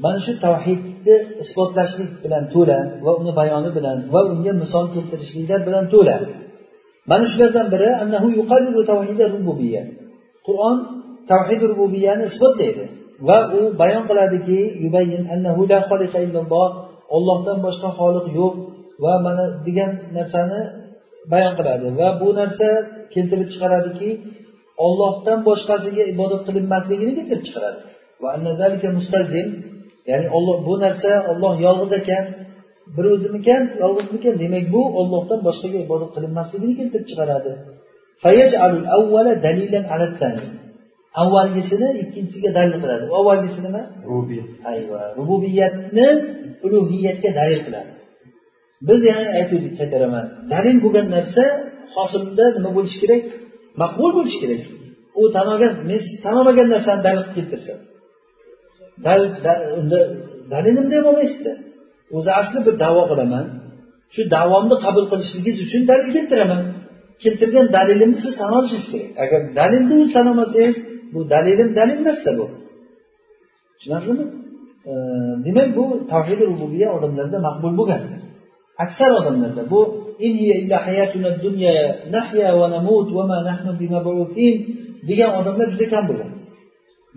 mana 0.03 0.19
shu 0.25 0.33
tavhidni 0.45 1.15
isbotlashlik 1.43 2.11
bilan 2.23 2.43
to'la 2.53 2.79
va 3.05 3.11
uni 3.21 3.31
bayoni 3.39 3.69
bilan 3.77 3.97
va 4.13 4.21
unga 4.33 4.53
misol 4.63 4.85
keltirishliklar 4.95 5.59
bilan 5.67 5.85
to'la. 5.93 6.15
Mana 7.09 7.25
shulardan 7.31 7.67
biri 7.73 7.89
annahu 8.03 8.27
rububiyya. 9.35 9.83
Qur'on 10.47 10.77
tavhid 11.31 11.61
rububiyani 11.71 12.23
isbotlaydi. 12.29 12.85
Va 13.27 13.39
u 13.57 13.59
bayon 13.81 14.03
qiladiki 14.09 14.59
ollohdan 17.15 17.57
boshqa 17.65 17.89
xoliq 17.99 18.25
yo'q 18.39 18.53
va 19.03 19.13
mana 19.25 19.45
degan 19.65 19.91
narsani 20.17 20.61
bayon 21.31 21.53
qiladi. 21.59 21.87
Va 21.99 22.07
bu 22.21 22.27
narsa 22.39 22.67
keltirib 23.13 23.49
chiqaradiki 23.53 24.09
ollohdan 24.85 25.39
boshqasiga 25.47 26.03
ibodat 26.13 26.41
qilinmasligini 26.47 27.11
keltirib 27.17 27.45
chiqaradi. 27.47 27.79
Ya'ni 30.09 30.27
olloh 30.37 30.57
bu 30.67 30.73
narsa 30.85 31.11
olloh 31.31 31.53
yolg'iz 31.65 31.91
ekan 32.01 32.25
bir 32.95 33.05
o'zimikan 33.13 33.63
yolg'izmikan 33.81 34.35
demak 34.43 34.65
bu 34.75 34.81
ollohdan 34.99 35.39
boshqaga 35.47 35.77
ibodat 35.85 36.11
qilinmasligini 36.15 36.73
keltirib 36.79 37.05
chiqaradi. 37.09 37.51
Avvalgisini 41.21 41.89
ikkinchisiga 42.03 42.49
dalil 42.57 42.77
qiladi. 42.83 43.03
U 43.11 43.13
avvalgisi 43.21 43.59
nima? 43.67 43.83
Ayva. 44.73 45.01
Rububiyatni 45.19 46.07
ulug'iyatga 46.65 47.29
dalil 47.39 47.59
qiladi. 47.67 47.91
Biz 48.87 48.99
yana 49.09 49.25
aytuvdik 49.39 49.73
qaytaraman. 49.79 50.25
Dalil 50.53 50.75
bo'lgan 50.83 51.07
narsa 51.15 51.43
hosilda 51.95 52.45
nima 52.57 52.69
bo'lishi 52.77 52.97
kerak? 53.03 53.23
Maqbul 53.81 54.11
bo'lishi 54.17 54.39
kerak. 54.43 54.63
U 55.21 55.23
tan 55.35 55.47
olgan 55.53 55.73
men 55.89 55.99
siz 56.05 56.15
tan 56.23 56.33
olmagan 56.39 56.67
narsani 56.75 57.01
dalil 57.07 57.23
qilib 57.33 57.35
keltirsa. 57.37 57.73
Unda 59.79 59.99
dalilimni 60.53 60.95
ham 60.97 61.05
olmaysizda 61.11 61.53
o'zi 62.17 62.31
asli 62.41 62.59
bir 62.65 62.75
davo 62.83 63.03
qilaman. 63.11 63.45
Shu 64.13 64.21
davomni 64.35 64.75
qabul 64.85 65.05
qilishligingiz 65.11 65.57
uchun 65.65 65.81
dalil 65.89 66.09
keltiraman. 66.17 66.61
Keltirgan 67.23 67.67
dalilimni 67.75 68.19
siz 68.25 68.33
tan 68.39 68.51
olishingiz 68.57 68.87
kerak. 68.91 69.09
Agar 69.23 69.41
dalilni 69.59 69.93
o'zi 70.01 70.11
tan 70.15 70.25
olmasangiz 70.31 70.77
bu 71.13 71.19
dalilim 71.33 71.69
dalil 71.79 71.97
emasda 72.03 72.31
bu. 72.39 72.45
Tushunarlimi 73.77 74.25
demak 75.45 75.69
bu 75.77 75.83
tavhidi 76.11 76.43
rububiya 76.51 76.87
odamlarda 76.97 77.37
maqbul 77.47 77.73
bo'lgan. 77.79 78.01
Aksar 78.83 79.11
odamlarda 79.19 79.63
bu 79.73 79.79
degan 85.09 85.31
odamlar 85.39 85.67
juda 85.73 85.85
kam 85.93 86.03
bo'lgan. 86.09 86.31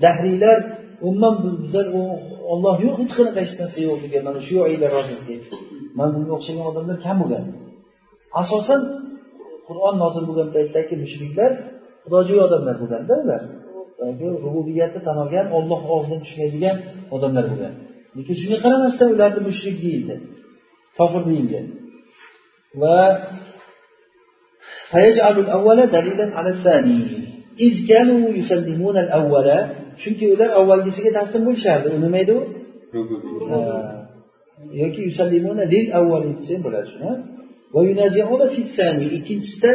Dahriylar 0.05 0.59
umuman 1.07 1.35
bizlar 1.65 1.87
olloh 2.53 2.77
yo'q 2.85 2.97
hech 3.03 3.13
qanaqa 3.19 3.41
hech 3.45 3.55
narsa 3.61 3.79
yo'qligi 3.89 4.19
mana 4.27 4.41
shu 4.49 4.57
oylar 4.67 4.91
mana 5.99 6.11
bunga 6.15 6.33
o'xshagan 6.39 6.65
odamlar 6.71 6.97
kam 7.07 7.17
bo'lgan. 7.23 7.45
Asosan 8.41 8.81
qur'on 9.69 9.95
nozil 10.03 10.25
bo'lgan 10.29 10.49
paytdagi 10.57 10.95
mushriklar 11.05 11.51
xudojo'y 12.05 12.41
odamlar 12.47 12.75
bo'lganda 12.83 13.15
ular 13.23 13.43
rububiyatni 14.45 15.01
tan 15.07 15.17
olgan 15.25 15.47
olloh 15.57 15.81
og'zidan 15.95 16.21
tushmaydigan 16.25 16.77
odamlar 17.17 17.45
bo'lgan. 17.53 17.75
Lekin 18.17 18.35
shunga 18.41 18.59
qaramasdan 18.65 19.09
ularni 19.15 19.41
mushrik 19.49 19.77
deyildi 19.85 20.15
kofir 20.99 21.23
deyilgan 21.31 21.67
va 22.83 22.99
chunki 30.03 30.25
ular 30.35 30.51
avvalgisiga 30.61 31.11
taslim 31.19 31.43
bo'lishardi. 31.49 31.89
U 31.97 31.99
nima 32.05 32.19
edi 32.25 32.33
u 32.39 32.43
yoki 34.83 35.03
lil 35.73 35.87
avvali 35.99 36.31
desam 36.41 36.61
bo'ladi 36.67 36.89
shuni 36.95 37.13
ikkinchisida 39.19 39.71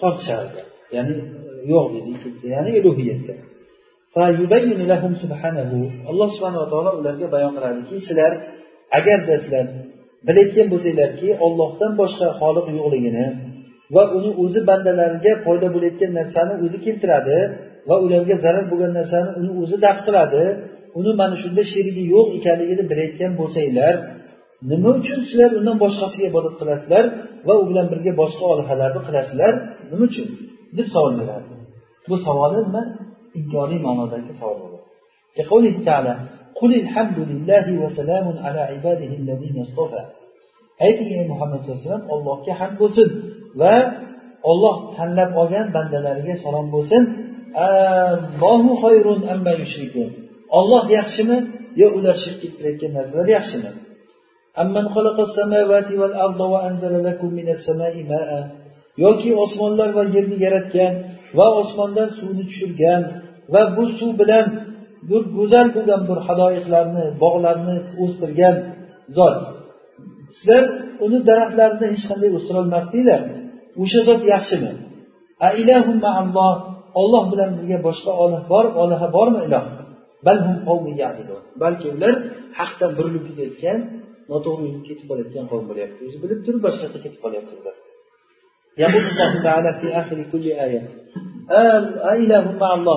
tortishardi. 0.00 0.60
Ya'ni 0.96 1.14
yo'q 1.72 1.86
deydi 1.94 2.08
ikkinchisida 2.16 2.50
ya'ni 2.56 2.70
ulug'iyatda 2.80 3.34
alloh 6.10 6.28
subhanava 6.36 6.66
taolo 6.72 6.90
ularga 7.00 7.26
bayon 7.34 7.52
qiladiki 7.56 7.96
sizlar 8.06 8.32
agarda 8.98 9.34
sizlar 9.42 9.66
bilayotgan 10.26 10.66
bo'lsanglarki 10.72 11.28
ollohdan 11.46 11.92
boshqa 12.00 12.26
xoliq 12.40 12.66
yo'qligini 12.78 13.26
va 13.94 14.02
uni 14.16 14.30
o'zi 14.42 14.60
bandalariga 14.70 15.32
foyda 15.44 15.68
bo'layotgan 15.74 16.12
narsani 16.18 16.54
o'zi 16.64 16.78
keltiradi 16.86 17.38
va 17.88 17.94
ularga 18.04 18.36
zarar 18.44 18.64
bo'lgan 18.70 18.92
narsani 18.98 19.30
uni 19.40 19.52
o'zi 19.62 19.76
daf 19.86 19.98
qiladi. 20.06 20.42
Uni 20.98 21.12
mana 21.20 21.36
shunda 21.42 21.62
sherigi 21.72 22.02
yo'q 22.14 22.26
ekanligini 22.38 22.84
bilayotgan 22.90 23.32
bo'lsanglar 23.40 23.94
nima 24.70 24.90
uchun 25.00 25.20
sizlar 25.28 25.50
undan 25.58 25.76
boshqasiga 25.84 26.26
ibodat 26.32 26.54
qilasizlar 26.60 27.04
va 27.46 27.54
u 27.60 27.64
bilan 27.70 27.86
birga 27.92 28.12
boshqa 28.22 28.44
olihalarni 28.52 29.00
qilasizlar? 29.08 29.52
Nima 29.90 30.04
uchun? 30.10 30.26
Deb 30.78 30.88
savol 30.94 31.12
beradi. 31.20 31.52
Bu 32.08 32.16
savoli 32.26 32.58
nima? 32.66 32.82
Inkoriy 33.40 33.80
ma'nodagi 33.86 34.32
savol 34.40 34.56
bo'ladi. 34.62 34.86
Ayting 40.86 41.10
ey 41.18 41.24
muhammad 41.32 41.58
sallallohu 41.60 41.80
alayhi 41.80 41.90
vasallam 41.90 42.06
allohga 42.14 42.52
hamd 42.60 42.76
bo'lsin 42.82 43.08
va 43.60 43.74
olloh 44.50 44.76
tanlab 44.96 45.30
olgan 45.40 45.66
bandalariga 45.76 46.34
salom 46.44 46.66
bo'lsin. 46.74 47.02
Olloh 50.58 50.84
yaxshimi 50.98 51.38
yo 51.80 51.86
ular 51.98 52.16
shirk 52.22 52.38
keltirayotgan 52.42 52.92
narsalar 52.98 53.28
yaxshimi? 53.36 53.72
Yoki 59.04 59.30
osmonlar 59.44 59.90
va 59.98 60.04
yerni 60.14 60.36
yaratgan 60.46 60.92
va 61.38 61.46
osmondan 61.60 62.08
suvni 62.18 62.44
tushirgan 62.50 63.02
va 63.52 63.62
bu 63.76 63.84
suv 63.98 64.12
bilan 64.20 64.46
bir 65.08 65.22
go'zal 65.36 65.66
bo'lgan 65.76 66.02
bir 66.08 66.18
haloyiqlarni 66.26 67.04
bog'larni 67.22 67.76
o'stirgan 68.02 68.56
zot. 69.16 69.36
Sizlar 70.38 70.64
uni 71.04 71.18
daraxtlarini 71.28 71.86
hech 71.92 72.04
qanday 72.10 72.30
o'stirolmasdinglar. 72.38 73.20
O'sha 73.82 74.00
zot 74.08 74.22
yaxshimi? 74.34 74.72
Olloh 77.00 77.24
bilan 77.32 77.50
birga 77.58 77.78
boshqa 77.88 78.12
olih 78.24 78.42
bor 78.52 78.64
oliha 78.82 79.06
bormi 79.16 79.40
iloh? 79.46 79.64
Balki 81.62 81.86
ular 81.94 82.14
haqdan 82.58 82.90
burilib 82.98 83.24
ketayotgan 83.28 83.78
noto'g'ri 84.30 84.64
yo'lga 84.68 84.82
ketib 84.88 85.06
qolayotgan 85.10 85.44
qavm 85.50 85.66
bo'lyapti. 85.70 86.00
O'zi 86.08 86.18
bilib 86.24 86.40
turib 86.46 86.60
boshqa 86.66 86.82
yoqqa 86.86 87.00
ketib 87.04 87.20
qolyapti. 87.24 87.52
Ular 87.60 87.76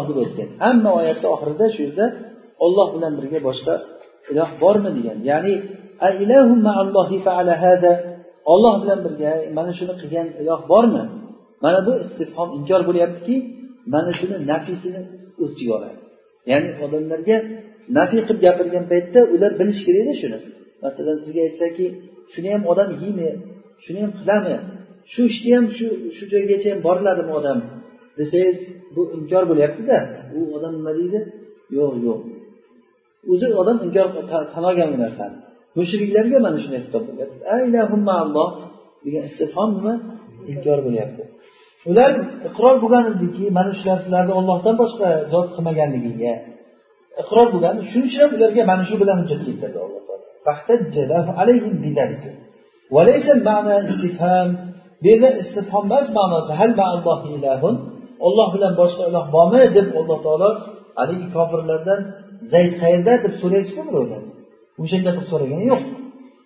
deb 0.10 0.18
o'tgan. 0.24 0.50
Hamma 0.64 0.90
oyatni 1.00 1.28
oxirida 1.36 1.66
shu 1.76 1.80
yerda 1.86 2.06
olloh 2.66 2.88
bilan 2.96 3.14
birga 3.20 3.40
boshqa 3.48 3.74
iloh 4.32 4.50
bormi 4.64 4.90
degan. 4.98 5.18
Ya'ni 5.30 5.54
olloh 8.54 8.76
bilan 8.82 9.00
birga 9.06 9.32
mana 9.58 9.72
shuni 9.80 9.94
qilgan 10.02 10.28
iloh 10.42 10.62
bormi? 10.72 11.04
Mana 11.64 11.80
bu 11.88 11.92
istifhom 12.06 12.50
inkor 12.58 12.82
bo'lyaptiki 12.90 13.36
mana 13.94 14.12
shuni 14.20 14.36
nafisini 14.52 15.02
o'z 15.42 15.52
ichiga 15.56 15.74
oladi. 15.78 15.98
Ya'ni 16.52 16.70
odamlarga 16.86 17.38
nafiy 17.98 18.22
qilib 18.28 18.40
gapirgan 18.46 18.86
paytda 18.92 19.20
ular 19.34 19.52
bilishi 19.60 19.84
kerakda 19.88 20.14
shuni. 20.22 20.38
Masalan 20.84 21.18
sizga 21.24 21.42
aytsaki 21.48 21.86
shuni 22.34 22.50
ham 22.54 22.64
odam 22.72 22.90
yeymi 23.02 23.30
shuni 23.84 24.00
ham 24.04 24.12
qiladimi 24.20 24.58
shu 25.14 25.22
ishni 25.32 25.52
ham 25.58 25.66
shu 25.78 25.86
shu 26.18 26.24
joygacha 26.34 26.68
ham 26.74 26.80
boriladimi 26.88 27.32
odam? 27.40 27.60
Desangiz 28.18 28.60
bu 28.96 29.02
inkor 29.18 29.44
bo'lyaptida. 29.52 29.98
U 30.38 30.40
odam 30.56 30.74
nima 30.78 30.92
deydi? 31.00 31.20
Yo'q 31.78 31.94
yo'q. 32.08 32.20
O'zi 33.32 33.48
odam 33.62 33.78
inkor 33.86 34.08
tan 34.54 34.64
olgan 34.70 34.90
bu 34.94 34.98
narsani 35.06 35.38
mushriklarga 35.78 36.38
mana 36.46 36.58
shunday 36.64 36.82
xitob 36.86 37.04
bo'lyapti 37.10 37.36
degan 39.06 39.24
istifhom 39.30 39.70
nima? 39.78 39.94
Inkor 40.54 40.80
bo'lyapti. 40.86 41.24
Ular 41.90 42.12
iqror 42.48 42.76
bo'lgan 42.84 43.06
ediki 43.14 43.44
mana 43.58 43.72
shular 43.80 43.98
sizlarni 44.04 44.34
ollohdan 44.40 44.76
boshqa 44.82 45.08
zot 45.34 45.48
qilmaganligiga 45.56 46.34
iqror 47.22 47.48
bo'lgan 47.54 47.76
shuning 47.92 48.08
uchun 48.10 48.22
ham 48.24 48.32
ularga 48.38 48.62
mana 48.72 48.84
shu 48.90 48.96
bilan 49.02 49.18
hujjat 49.22 49.42
keltirdi 49.48 49.78
alloh 49.86 50.02
taolo. 50.08 50.26
Bu 55.02 55.08
yerda 55.12 55.30
istifhom 55.42 55.84
emas 55.90 56.08
ma'nosi. 56.18 56.52
Hal 56.60 56.72
ilahun? 57.38 57.76
Olloh 58.28 58.48
bilan 58.56 58.74
boshqa 58.82 59.04
iloh 59.10 59.26
bormi? 59.36 59.62
deb 59.78 59.88
alloh 60.00 60.20
taolo 60.26 60.50
haligi 61.00 61.28
kofirlardan 61.36 62.02
zayd 62.54 62.74
qayerda? 62.82 63.14
deb 63.24 63.34
so'raysizku 63.42 63.82
birovdan 63.88 64.24
o'shanda 64.82 65.10
qilib 65.16 65.28
so'ragani 65.32 65.66
yo'q. 65.72 65.82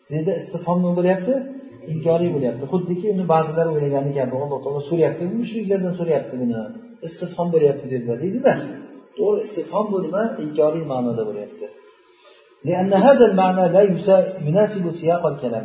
Bu 0.07 0.11
yerda 0.17 0.33
istifhom 0.41 0.77
nima 0.81 0.93
bo'lyapti 0.99 1.33
inkoriy 1.91 2.29
bo'lyapti. 2.35 2.63
Xuddiki 2.73 3.05
uni 3.13 3.23
ba'zilar 3.33 3.65
o'ylagani 3.73 4.11
kabi 4.17 4.33
alloh 4.43 4.59
taolo 4.63 4.81
so'rayapti 4.89 5.23
mushriklardan 5.39 5.93
so'rayapti 5.99 6.35
buni 6.41 6.55
istifhom 7.07 7.47
bo'lyapti 7.55 7.85
dedilar. 7.93 8.17
Deydida 8.23 8.53
to'g'ri 9.17 9.37
istifhom 9.45 9.85
bu 9.91 9.97
nima 10.05 10.23
inkoriy 10.43 10.83
ma'noda 10.93 11.23
bo'lyapti. 11.29 11.65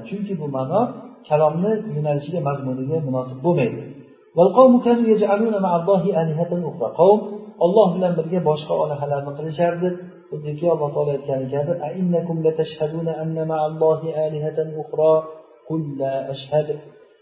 Chunki 0.08 0.34
bu 0.40 0.46
ma'no 0.56 0.80
kalomni 1.28 1.72
yo'nalishiga 1.96 2.40
mazmuniga 2.48 2.96
munosib 3.08 3.38
bo'lmaydi. 3.46 3.80
Qavm 7.00 7.20
olloh 7.64 7.88
bilan 7.96 8.12
birga 8.18 8.40
boshqa 8.48 8.74
olahalarni 8.84 9.32
qilishardi. 9.38 9.88
Xuddiki 10.30 10.64
alloh 10.74 10.88
taolo 10.94 11.10
aytgani 11.16 11.46
kabi 11.54 11.72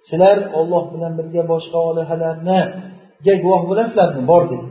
sizlar 0.09 0.37
olloh 0.59 0.85
bilan 0.95 1.13
birga 1.19 1.43
boshqa 1.53 1.79
olihalarniga 1.91 3.35
guvoh 3.45 3.63
bo'lasizlarmi? 3.71 4.23
Bor 4.31 4.43
dedi. 4.53 4.67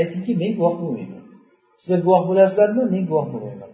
Aytingki 0.00 0.32
men 0.42 0.52
guvoh 0.58 0.74
bo'lmayman. 0.82 1.22
Sizlar 1.82 2.00
guvoh 2.06 2.22
bo'lasizlarmi? 2.28 2.82
Men 2.94 3.04
guvoh 3.10 3.26
bo'lmayman. 3.32 3.70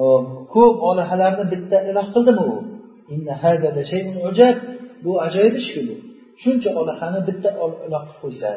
Ehm, 0.00 0.24
ko'p 0.54 0.76
olihalarni 0.90 1.44
bitta 1.52 1.78
iloh 1.90 2.06
qildimi 2.14 2.42
u? 2.52 2.56
Bu 5.04 5.10
ajoyib 5.26 5.54
ishku 5.62 5.80
bu. 5.88 5.94
Shuncha 6.42 6.70
olihani 6.80 7.20
bitta 7.28 7.48
iloh 7.86 8.02
qilib 8.08 8.18
qo'ysa. 8.22 8.50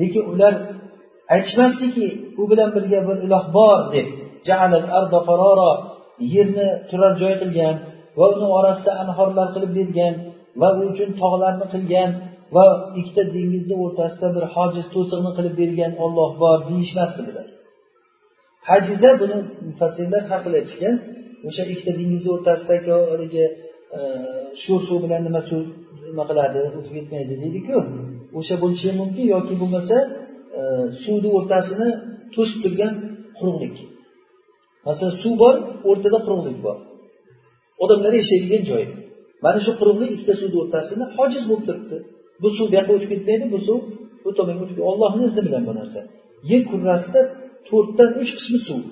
Lekin 0.00 0.24
ular 0.32 0.54
aytishmasdiki 1.34 2.06
u 2.40 2.42
bilan 2.50 2.68
birga 2.76 3.00
bir 3.08 3.16
iloh 3.26 3.44
bor 3.56 3.78
deb 3.94 4.08
yerni 6.34 6.66
turar 6.90 7.12
joy 7.22 7.34
qilgan 7.42 7.74
va 8.18 8.26
uni 8.34 8.46
orasida 8.58 8.92
anhorlar 9.02 9.46
qilib 9.54 9.72
bergan 9.78 10.14
va 10.60 10.68
u 10.78 10.80
uchun 10.92 11.10
tog'larni 11.22 11.66
qilgan 11.74 12.10
va 12.56 12.66
ikkita 13.00 13.22
dengizni 13.36 13.76
o'rtasida 13.84 14.28
bir 14.36 14.44
hojiz 14.54 14.86
to'siqni 14.94 15.30
qilib 15.36 15.54
bergan 15.62 15.92
olloh 16.04 16.30
bor 16.42 16.58
deyishmasdi 16.68 17.22
bular 17.28 17.46
hajiza 18.68 19.10
buni 19.20 19.36
mufassirlar 19.68 20.22
haqida 20.32 20.56
aytishgan. 20.60 20.94
O'sha 21.48 21.62
ikkita 21.72 21.92
dengizni 22.00 22.30
o'rtasidagi 22.36 22.90
haligi 23.12 23.44
e, 23.98 24.00
sho'r 24.62 24.80
suv 24.88 24.98
bilan 25.04 25.20
nima 25.26 25.40
suv 25.48 25.62
nima 26.08 26.24
qiladi 26.30 26.58
o'tib 26.78 26.92
ketmaydi 26.96 27.34
deydiku. 27.42 27.76
O'sha 28.38 28.54
bo'lishi 28.62 28.88
mumkin 29.00 29.24
yoki 29.34 29.54
bo'lmasa 29.62 29.96
E, 30.60 30.62
suvni 31.04 31.28
o'rtasini 31.38 31.88
to'sib 32.34 32.58
turgan 32.64 32.94
quruqlik. 33.38 33.76
Masalan 34.86 35.14
suv 35.22 35.34
bor 35.42 35.54
o'rtada 35.90 36.18
quruqlik 36.26 36.58
bor. 36.66 36.78
Odamlar 37.84 38.12
yashaydigan 38.20 38.62
joy. 38.70 38.84
Mana 39.44 39.58
shu 39.66 39.72
quruqlik 39.80 40.10
ikkita 40.14 40.34
suvni 40.40 40.56
o'rtasini 40.62 41.04
hojiz 41.16 41.42
bo'lib 41.50 41.64
turibdi. 41.68 41.96
Bu 42.42 42.48
suv 42.56 42.66
bu 42.70 42.74
yoqqa 42.78 42.92
o'tib 42.96 43.10
ketmaydi 43.14 43.46
bu 43.54 43.58
suv 43.68 43.80
bu 44.24 44.30
tomonga 44.38 44.62
o'tib 44.66 44.78
ollohni 44.90 45.22
izni 45.28 45.42
bilan 45.46 45.62
bu 45.68 45.72
narsa. 45.80 46.00
Yer 46.50 46.62
kurrasida 46.70 47.20
to'rtdan 47.68 48.10
uch 48.22 48.32
qismi 48.38 48.58
suv. 48.68 48.82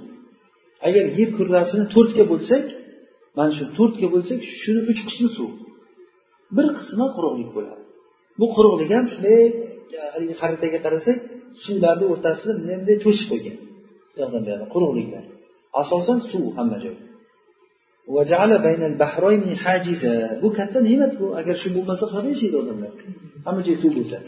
Agar 0.86 1.04
yer 1.18 1.30
kurrasini 1.38 1.84
to'rtga 1.94 2.24
bo'lsak 2.32 2.64
mana 3.38 3.52
shu 3.58 3.64
to'rtga 3.78 4.06
bo'lsak 4.14 4.40
shuni 4.62 4.80
uch 4.90 5.00
qismi 5.08 5.28
suv. 5.38 5.50
Bir 6.56 6.66
qismi 6.78 7.06
quruqlik 7.16 7.50
bo'ladi. 7.56 7.82
Bu 8.40 8.46
quruqlik 8.56 8.90
ham 8.96 9.06
shunday 9.12 9.42
haligi 10.12 10.34
xaritaga 10.40 10.78
qarasak 10.86 11.18
suvlarni 11.64 12.04
o'rtasida 12.12 12.52
bunday 12.60 12.96
to'sib 13.04 13.26
qo'ygan. 13.32 13.56
Bu 14.12 14.16
yoqdan 14.22 14.40
bu 14.44 14.48
yoqdan 14.52 14.68
quruqliklar. 14.74 15.24
Asosan 15.80 16.18
suv 16.30 16.44
hamma 16.56 16.78
joy. 16.84 16.96
Bu 20.42 20.48
katta 20.58 20.78
ne'mat 20.88 21.12
bu. 21.20 21.26
Agar 21.40 21.56
shu 21.62 21.68
bo'lmasa 21.76 22.04
qayerda 22.12 22.28
yashaydi 22.34 22.56
odamlar? 22.62 22.92
Hamma 23.46 23.60
joy 23.66 23.76
suv 23.82 23.92
bo'lsa. 23.98 24.18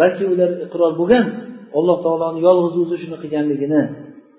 Balki 0.00 0.24
ular 0.32 0.50
iqror 0.66 0.92
bo'lgan 1.00 1.26
alloh 1.78 1.96
taoloni 2.04 2.40
yolg'iz 2.46 2.74
o'zi 2.82 2.96
shuni 3.02 3.16
qilganligini 3.22 3.82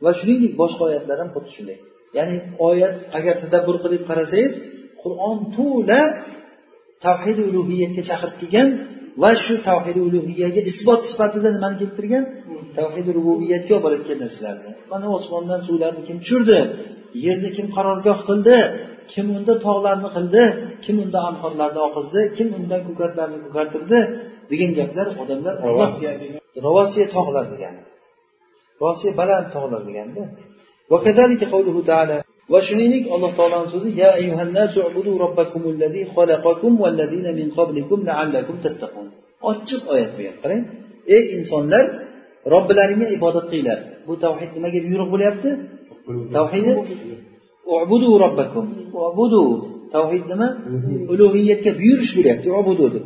va 0.04 0.12
shuningdek 0.20 0.54
boshqa 0.62 0.82
oyatlar 0.90 1.18
ham 1.22 1.30
xuddi 1.36 1.52
shunday. 1.58 1.78
Ya'ni 2.18 2.38
oyat 2.70 2.94
agar 3.18 3.36
tadabbur 3.44 3.76
qilib 3.84 4.04
qarasangiz 4.10 4.54
qur'on 5.04 5.38
to'la 5.58 6.02
tavhid 7.06 7.38
ulug'iyatga 7.48 8.02
chaqirib 8.10 8.38
kelgan 8.42 8.70
va 9.22 9.32
shu 9.44 9.54
tavhid 9.70 9.98
ulug'iyaga 10.08 10.62
isbot 10.72 11.02
sifatida 11.12 11.50
nimani 11.56 11.76
keltirgan 11.82 12.24
tavhid 12.78 13.08
rububiyatga 13.18 13.72
olib 13.76 13.84
borayotgan 13.86 14.18
narsalarni. 14.24 14.72
Mana 14.92 15.08
osmondan 15.18 15.60
suvlarni 15.68 16.02
kim 16.08 16.18
tushirdi? 16.24 16.60
Yerni 17.26 17.50
kim 17.58 17.68
qarorgoh 17.76 18.20
qildi? 18.30 18.58
Kim 19.14 19.26
unda 19.38 19.54
tog'larni 19.66 20.10
qildi? 20.18 20.44
Kim 20.86 20.96
unda 21.04 21.20
anhorlarni 21.30 21.80
oqizdi? 21.88 22.22
Kim 22.38 22.48
undan 22.60 22.82
ko'katlarni 22.88 23.38
ko'kartirdi? 23.46 24.00
degan 24.52 24.72
gaplar 24.80 25.08
odamlar 25.22 25.54
ravosiya 26.66 27.06
tog'lar 27.16 27.46
degani. 27.54 27.82
Rosiya 28.84 29.12
baland 29.22 29.48
tog'lar 29.56 29.82
deganda 29.90 30.24
va 32.52 32.60
shuningdek 32.68 33.04
alloh 33.16 33.32
taoloni 33.40 33.68
so'zi 33.74 33.90
ya 34.02 34.10
ochiq 39.50 39.82
oyat 39.94 40.12
bu 40.18 40.22
qarang. 40.44 40.64
Ey 41.16 41.24
insonlar 41.38 41.86
robbilaringga 42.54 43.08
ibodat 43.18 43.46
qilinglar. 43.52 43.80
Bu 44.08 44.14
tavhid 44.26 44.52
nimaga 44.58 44.80
buyruq 44.88 45.10
bo'lyapti? 45.14 45.50
Tavhidi 46.38 46.72
ubudu 47.84 48.10
robbakum 48.24 48.66
ubudu 49.10 49.44
tavhid 49.96 50.26
nima? 50.32 50.48
Ulug'iyatga 51.12 51.72
buyurish 51.80 52.12
bo'lyapti. 52.18 52.48
Ubudu 52.60 52.86
deb. 52.94 53.06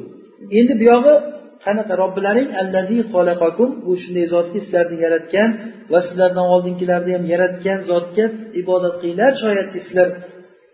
Endi 0.59 0.73
buyog'i 0.81 1.15
qanaqa 1.64 1.94
robbilaring 2.02 2.50
allazi 2.62 2.98
xalaqakum 3.12 3.70
bu 3.86 3.92
shunday 4.02 4.26
zotki 4.34 4.58
sizlarni 4.64 4.96
yaratgan 5.04 5.50
va 5.92 5.98
sizlardan 6.06 6.46
oldingilarni 6.54 7.12
ham 7.16 7.24
yaratgan 7.34 7.78
zotga 7.90 8.24
ibodat 8.62 8.94
qilinglar 9.00 9.32
shoyatki 9.42 9.78
sizlar 9.86 10.08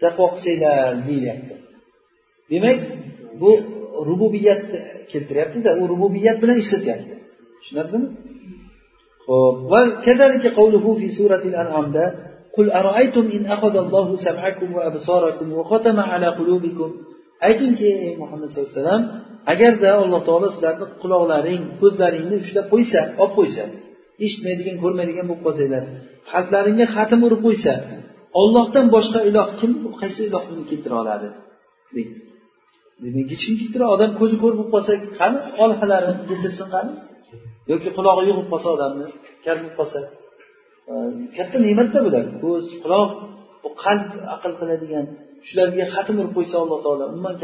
taqvo 0.03 0.27
qilsanglar 0.35 0.92
deyilyapti 1.07 1.55
demak 2.53 2.79
bu 3.42 3.51
rububiyatni 4.09 4.79
keltiryaptida 5.12 5.70
u 5.81 5.83
rububiyat 5.92 6.37
bilan 6.42 6.57
eslatyapti 6.62 7.14
tushunarlimi 7.61 8.09
ho'p 9.29 9.57
va 9.73 9.81
kazalika 10.07 10.49
qawluhu 10.59 10.90
fi 11.01 11.07
suratil 11.18 11.57
an'amda 11.64 12.07
قل 12.59 12.66
أرأيتم 12.81 13.25
إن 13.37 13.42
أخذ 13.57 13.75
الله 13.85 14.16
سمعكم 14.16 14.68
وأبصاركم 14.77 15.47
وختم 15.59 15.97
على 16.12 16.29
قلوبكم 16.38 16.90
aytingki 17.49 17.87
ey 18.07 18.12
muhammad 18.23 18.49
sallallohu 18.49 18.70
alayhi 18.70 18.83
vasallam 18.83 19.05
agarda 19.54 19.89
alloh 20.04 20.21
taolo 20.28 20.47
sizlarni 20.56 20.86
quloqlaring 21.04 21.62
ko'zlaringni 21.82 22.36
ushlab 22.43 22.65
qo'ysa 22.73 22.99
olib 23.23 23.34
qo'ysa 23.39 23.63
eshitmaydigan 24.25 24.75
ko'rmaydigan 24.84 25.25
bo'lib 25.30 25.43
qolsanglar 25.47 25.84
qalblaringga 26.32 26.86
xatm 26.95 27.19
urib 27.28 27.41
qo'ysa 27.47 27.73
ollohdan 28.41 28.86
boshqa 28.95 29.19
iloh 29.30 29.47
kim 29.60 29.71
qaysi 30.02 30.21
iloh 30.30 30.43
buni 30.49 30.63
keltira 30.71 30.95
oladi? 31.04 31.28
Demak 33.04 33.28
hech 33.34 33.43
kim 33.47 33.56
keltira 33.62 33.86
odam 33.95 34.12
ko'zi 34.19 34.36
ko'r 34.43 34.54
bo'lib 34.58 34.71
qolsa 34.75 34.91
qani 35.19 35.39
olhalari 35.63 36.12
bildirsin 36.30 36.67
qani? 36.75 36.91
Yoki 37.71 37.89
qulog'i 37.97 38.23
yo'q 38.30 38.38
bo'lib 38.38 38.52
qolsa 38.54 38.69
odamni 38.75 39.06
kar 39.45 39.56
bo'lib 39.62 39.75
qolsa. 39.80 39.99
Katta 41.38 41.58
ne'matda 41.65 41.99
bular 42.06 42.25
ko'z 42.43 42.65
quloq 42.84 43.10
bu 43.63 43.69
qalb 43.84 44.10
aql 44.36 44.52
qiladigan 44.60 45.06
shularga 45.47 45.86
xatm 45.95 46.15
urib 46.21 46.34
qo'ysa 46.38 46.56
alloh 46.63 46.80
taolo 46.86 47.04
umuman 47.12 47.36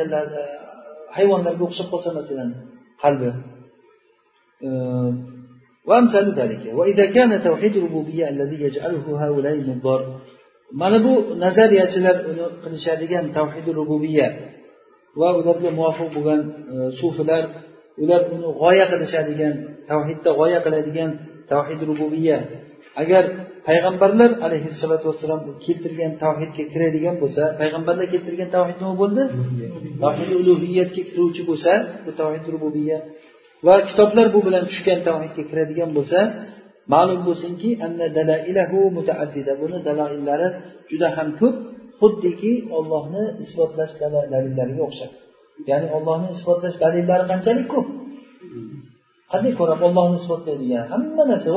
hayvonlarga 1.18 1.64
o'xshab 1.70 1.88
qolsa 1.94 2.10
masalan 2.20 2.50
qalbi 3.04 3.30
وأمثال 5.90 6.32
ذلك 6.40 6.64
وإذا 6.74 7.06
كان 7.16 7.32
توحيد 7.44 7.74
الربوبية 7.76 8.30
الذي 8.30 8.58
يجعله 8.66 9.06
هؤلاء 9.26 9.54
النظار 9.54 10.02
mana 10.72 11.04
bu 11.04 11.14
nazariyachilar 11.40 12.18
uni 12.30 12.46
qilishadigan 12.64 13.26
tavhidi 13.38 13.72
rububiya 13.80 14.28
va 15.20 15.30
ularga 15.40 15.70
muvofiq 15.78 16.10
bo'lgan 16.16 16.42
e, 16.74 16.76
sufilar 17.00 17.44
ular 18.04 18.22
uni 18.36 18.50
g'oya 18.62 18.86
qilishadigan 18.92 19.54
tavhidda 19.90 20.30
g'oya 20.40 20.60
qiladigan 20.66 21.10
tavhid 21.52 21.80
rububiya 21.90 22.38
agar 23.02 23.24
payg'ambarlar 23.68 24.32
alayhissalotu 24.46 25.06
vassalom 25.10 25.42
keltirgan 25.66 26.12
tavhidga 26.24 26.64
kiradigan 26.74 27.16
bo'lsa 27.24 27.44
payg'ambarlar 27.62 28.06
keltirgan 28.14 28.50
tavhid 28.56 28.78
nima 28.82 28.96
bo'ldi? 29.02 29.24
Tavhid 30.04 30.30
ulug'iyatga 30.40 31.02
kiruvchi 31.12 31.42
bo'lsa 31.50 31.72
bu 32.06 32.12
tavhid 32.22 32.46
rububiya 32.54 32.98
va 33.68 33.76
kitoblar 33.90 34.26
bu 34.36 34.40
bilan 34.48 34.64
tushgan 34.72 35.00
tavhidga 35.08 35.44
kiradigan 35.50 35.90
bo'lsa 35.98 36.20
ma'lum 36.94 37.20
bo'lsinki 37.28 37.70
buni 39.62 39.78
daloillari 39.88 40.48
juda 40.90 41.08
ham 41.18 41.30
ko'p 41.40 41.56
xuddiki 42.00 42.54
ollohni 42.78 43.24
isbotlash 43.46 43.94
dalillariga 44.34 44.84
o'xshab. 44.90 45.12
Ya'ni 45.70 45.88
ollohni 45.98 46.28
isbotlash 46.36 46.78
dalillari 46.84 47.26
qanchalik 47.32 47.68
ko'p 47.74 47.88
qanday 49.36 49.54
ko'rib 49.60 49.82
ollohni 49.88 50.18
isbotlaydigan 50.22 50.84
hamma 50.92 51.24
narsa. 51.32 51.50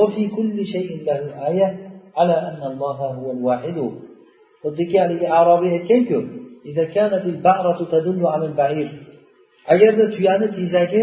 Xuddiki 4.63 4.97
haligi 5.03 5.27
arobiy 5.41 5.71
aytganku 5.79 6.19
agarda 9.73 10.05
tuyani 10.15 10.47
tezagi 10.57 11.03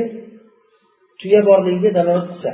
tuya 1.20 1.42
borligiga 1.50 1.92
dalolat 1.98 2.28
qilsa 2.32 2.52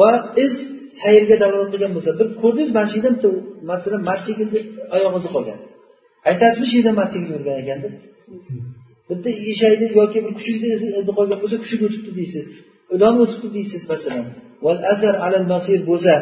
va 0.00 0.08
iz 0.44 0.54
sayrga 1.00 1.36
dalolat 1.42 1.68
qilgan 1.72 1.92
bo'lsa 1.96 2.10
bir 2.20 2.28
ko'rdingiz 2.42 2.70
mana 2.76 2.88
shu 2.90 2.96
yerda 2.98 3.10
bitta 3.14 3.30
masalan 3.70 4.02
mototsiklni 4.08 4.60
oyog'i 4.96 5.18
izi 5.20 5.30
qolgan. 5.36 5.58
Aytasizmi 6.30 6.66
shu 6.70 6.76
yerda 6.78 6.92
mototsikl 7.00 7.28
yurgan 7.34 7.56
ekan 7.62 7.78
deb? 7.84 7.94
bitta 9.09 9.29
eshakni 9.51 9.87
yoki 9.99 10.19
bir 10.25 10.31
kuchukni 10.37 10.67
izi 10.75 10.87
qolgan 11.17 11.37
bo'lsa 11.43 11.57
kuchuk 11.63 11.81
o'tibdi 11.87 12.11
deysiz 12.19 12.45
ilon 12.95 13.15
o'tibdi 13.23 13.49
deysiz 13.57 13.81
masalan 13.93 14.27
والأثر 14.61 15.15
على 15.25 15.37
المصير 15.37 15.79
بوزة 15.85 16.17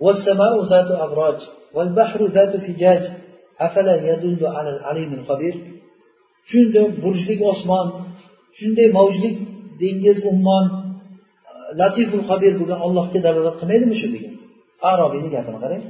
والسماء 0.00 0.54
ذات 0.64 0.90
أبراج 0.90 1.38
والبحر 1.74 2.26
ذات 2.26 2.56
فجاج 2.56 3.02
أفلا 3.60 3.94
يدل 4.10 4.46
على 4.46 4.70
العليم 4.76 5.10
الخبير 5.14 5.56
shunday 6.50 6.86
burjlik 7.02 7.40
osmon 7.52 7.86
shunday 8.58 8.88
mavjlik 8.98 9.36
dengiz 9.80 10.18
ummon 10.32 10.64
latiful 11.80 12.22
xabir 12.28 12.52
bo'lgan 12.60 12.80
ollohga 12.86 13.18
dalolat 13.26 13.56
qilmaydimi 13.60 13.96
shu 14.00 14.08
degan 14.14 14.34
arobiyni 14.90 15.28
gapini 15.34 15.58
qarang 15.64 15.84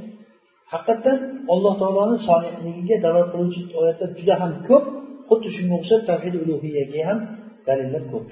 haqiqatdan 0.72 1.18
alloh 1.52 1.74
taoloni 1.82 2.18
solihligiga 2.28 2.96
dalolat 3.04 3.28
qiluvchi 3.32 3.60
oyatlar 3.80 4.10
juda 4.18 4.34
ham 4.42 4.52
ko'p 4.68 4.84
Xuddi 5.29 5.49
shunga 5.57 5.75
o'xshab 5.79 6.01
tavhid 6.09 6.33
ulug'iyaga 6.43 7.01
ham 7.09 7.19
dalillar 7.67 8.03
ko'p. 8.11 8.25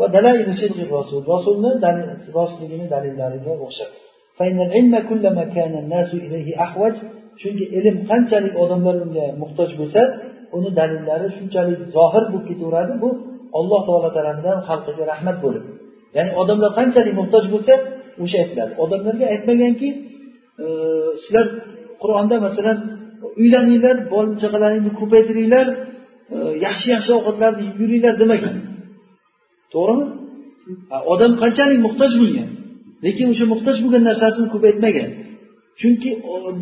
Va 0.00 0.06
dalail 0.16 0.44
rasul 0.96 1.20
rasulni 1.34 1.70
rostligini 2.38 2.86
dalillariga 2.94 3.52
o'xshab. 3.66 3.90
Chunki 7.42 7.64
ilm 7.78 7.96
qanchalik 8.10 8.54
odamlar 8.62 8.94
unga 9.04 9.26
muhtoj 9.42 9.70
bo'lsa 9.80 10.00
uni 10.56 10.70
dalillari 10.80 11.26
shunchalik 11.36 11.80
zohir 11.96 12.24
bo'lib 12.32 12.46
ketaveradi 12.50 12.94
bu 13.02 13.08
alloh 13.58 13.80
taolo 13.88 14.08
tarafidan 14.16 14.58
xalqiga 14.68 15.04
rahmat 15.12 15.36
bo'lib. 15.44 15.64
Ya'ni 16.16 16.32
odamlar 16.42 16.70
qanchalik 16.78 17.14
muhtoj 17.20 17.44
bo'lsa 17.54 17.74
o'sha 18.24 18.36
aytiladi. 18.44 18.72
Odamlarga 18.84 19.26
aytmaganki 19.34 19.88
e, 20.64 20.66
sizlar 21.24 21.46
qur'onda 22.02 22.36
masalan 22.46 22.78
uylaninglar 23.40 23.96
bola 24.12 24.32
chaqalaringni 24.42 24.92
ko'paytiringlar 25.00 25.66
yaxshi 26.66 26.88
yaxshi 26.94 27.10
ovqatlarni 27.18 27.62
yeb 27.68 27.76
yuringlar 27.82 28.14
demagan 28.22 28.56
to'g'rimi? 29.74 30.06
Odam 31.12 31.32
qanchalik 31.42 31.78
muhtoj 31.86 32.12
bunga 32.22 32.48
lekin 33.06 33.26
o'sha 33.32 33.46
muhtoj 33.52 33.76
bo'lgan 33.84 34.02
narsasini 34.10 34.48
ko'paytmagan. 34.54 35.08
Chunki 35.80 36.10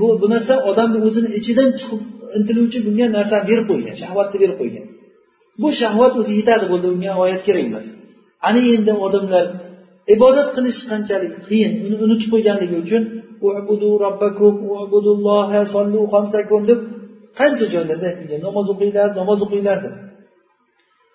bu 0.00 0.06
bu 0.20 0.26
narsa 0.34 0.54
odamni 0.70 0.98
o'zini 1.08 1.28
ichidan 1.38 1.68
chiqib 1.78 2.00
intiluvchi 2.38 2.78
bunga 2.86 3.06
narsani 3.18 3.44
berib 3.50 3.66
qo'ygan 3.70 3.96
shahvatni 4.02 4.36
berib 4.42 4.56
qo'ygan. 4.60 4.84
Bu 5.62 5.68
shahvat 5.80 6.12
o'zi 6.20 6.32
yetadi 6.40 6.64
bo'ldi 6.72 6.86
unga 6.94 7.12
oyat 7.24 7.42
kerak 7.46 7.64
emas. 7.70 7.86
Ana 8.48 8.60
endi 8.74 8.92
odamlar 9.06 9.44
ibodat 10.14 10.48
qilish 10.56 10.80
qanchalik 10.90 11.34
qiyin 11.48 11.72
uni 11.86 11.96
unutib 12.04 12.28
qo'yganligi 12.34 12.76
uchun 12.84 13.02
deb 16.70 16.80
qancha 17.39 17.66
joylarda 17.74 18.07
aytilgan 18.12 18.41
namoz 18.49 18.66
o'qinglar 18.72 19.09
namoz 19.20 19.39
o'qinglar 19.47 19.78
deb. 19.85 19.95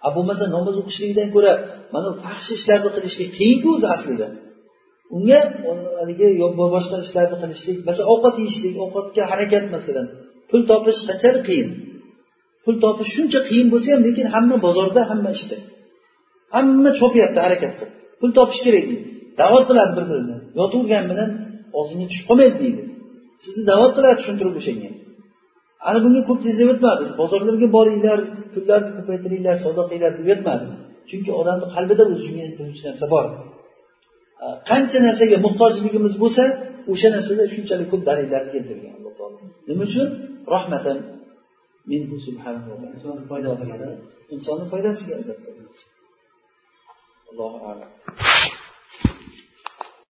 A 0.06 0.08
bo'lmasa 0.16 0.44
namoz 0.56 0.76
o'qishlikdan 0.82 1.30
ko'ra 1.36 1.54
mana 1.94 2.10
yaxshi 2.28 2.52
ishlarni 2.60 2.90
qilishlik 2.96 3.30
qiyinku 3.38 3.68
o'zi 3.76 3.88
aslida. 3.96 4.28
Unga 5.16 5.40
haligi 6.00 6.28
boshqa 6.76 6.96
ishlarni 7.06 7.38
qilishlik 7.44 7.78
masalan 7.88 8.08
ovqat 8.14 8.36
yeyishlik 8.42 8.76
ovqatga 8.86 9.24
harakat 9.32 9.66
masalan 9.76 10.08
pul 10.50 10.62
topish 10.72 11.02
qanchalik 11.10 11.44
qiyin? 11.50 11.70
Pul 12.64 12.76
topish 12.86 13.10
shuncha 13.16 13.40
qiyin 13.50 13.68
bo'lsa 13.74 13.88
ham 13.94 14.02
lekin 14.08 14.26
hamma 14.36 14.58
bozorda 14.66 15.02
hamma 15.12 15.30
ishda. 15.38 15.58
Hamma 16.56 16.90
chopyapti 17.00 17.40
harakat 17.46 17.74
qilib 17.80 17.94
pul 18.20 18.32
topish 18.38 18.62
kerak 18.66 18.86
deydi. 18.90 19.06
Da'vat 19.40 19.64
qiladi 19.70 19.92
bir 19.98 20.06
birini 20.12 20.38
yotavergan 20.60 21.06
bilan 21.12 21.30
og'zingga 21.80 22.06
tushib 22.12 22.26
qolmaydi 22.30 22.58
deydi. 22.64 22.82
Sizni 23.44 23.64
da'vat 23.72 23.92
qiladi 23.98 24.16
tushuntirib 24.20 24.56
o'shanga. 24.62 24.90
Ana 25.88 26.00
bunga 26.04 26.22
ko'p 26.30 26.40
tez 26.46 26.56
deb 26.62 26.70
bozorlarga 27.22 27.68
boringlar 27.78 28.20
pullarni 28.54 28.92
ko'paytiringlar 28.98 29.56
savdo 29.64 29.82
qilinglar 29.90 30.12
deb 30.20 30.28
aytmadi 30.34 30.66
chunki 31.10 31.32
odamni 31.42 31.68
qalbida 31.76 32.04
o'zi 32.12 32.22
shunga 32.28 32.44
intiluvchi 32.50 32.84
narsa 32.90 33.06
bor. 33.14 33.26
Qancha 34.70 35.00
narsaga 35.08 35.38
muhtojligimiz 35.46 36.14
bo'lsa 36.24 36.44
o'sha 36.92 37.10
narsada 37.16 37.44
shunchalik 37.54 37.88
ko'p 37.94 38.04
dalillarni 38.10 38.50
keltirgan 38.56 38.94
alloh 38.98 39.14
taolo. 39.20 39.38
Nima 39.70 39.84
uchun? 39.90 40.08
Rahmatan 40.56 40.98
insonni 44.36 44.66
foydasiga 44.72 45.14
albatta. 45.20 45.50
Allohu 47.30 47.58
alam. 47.72 47.90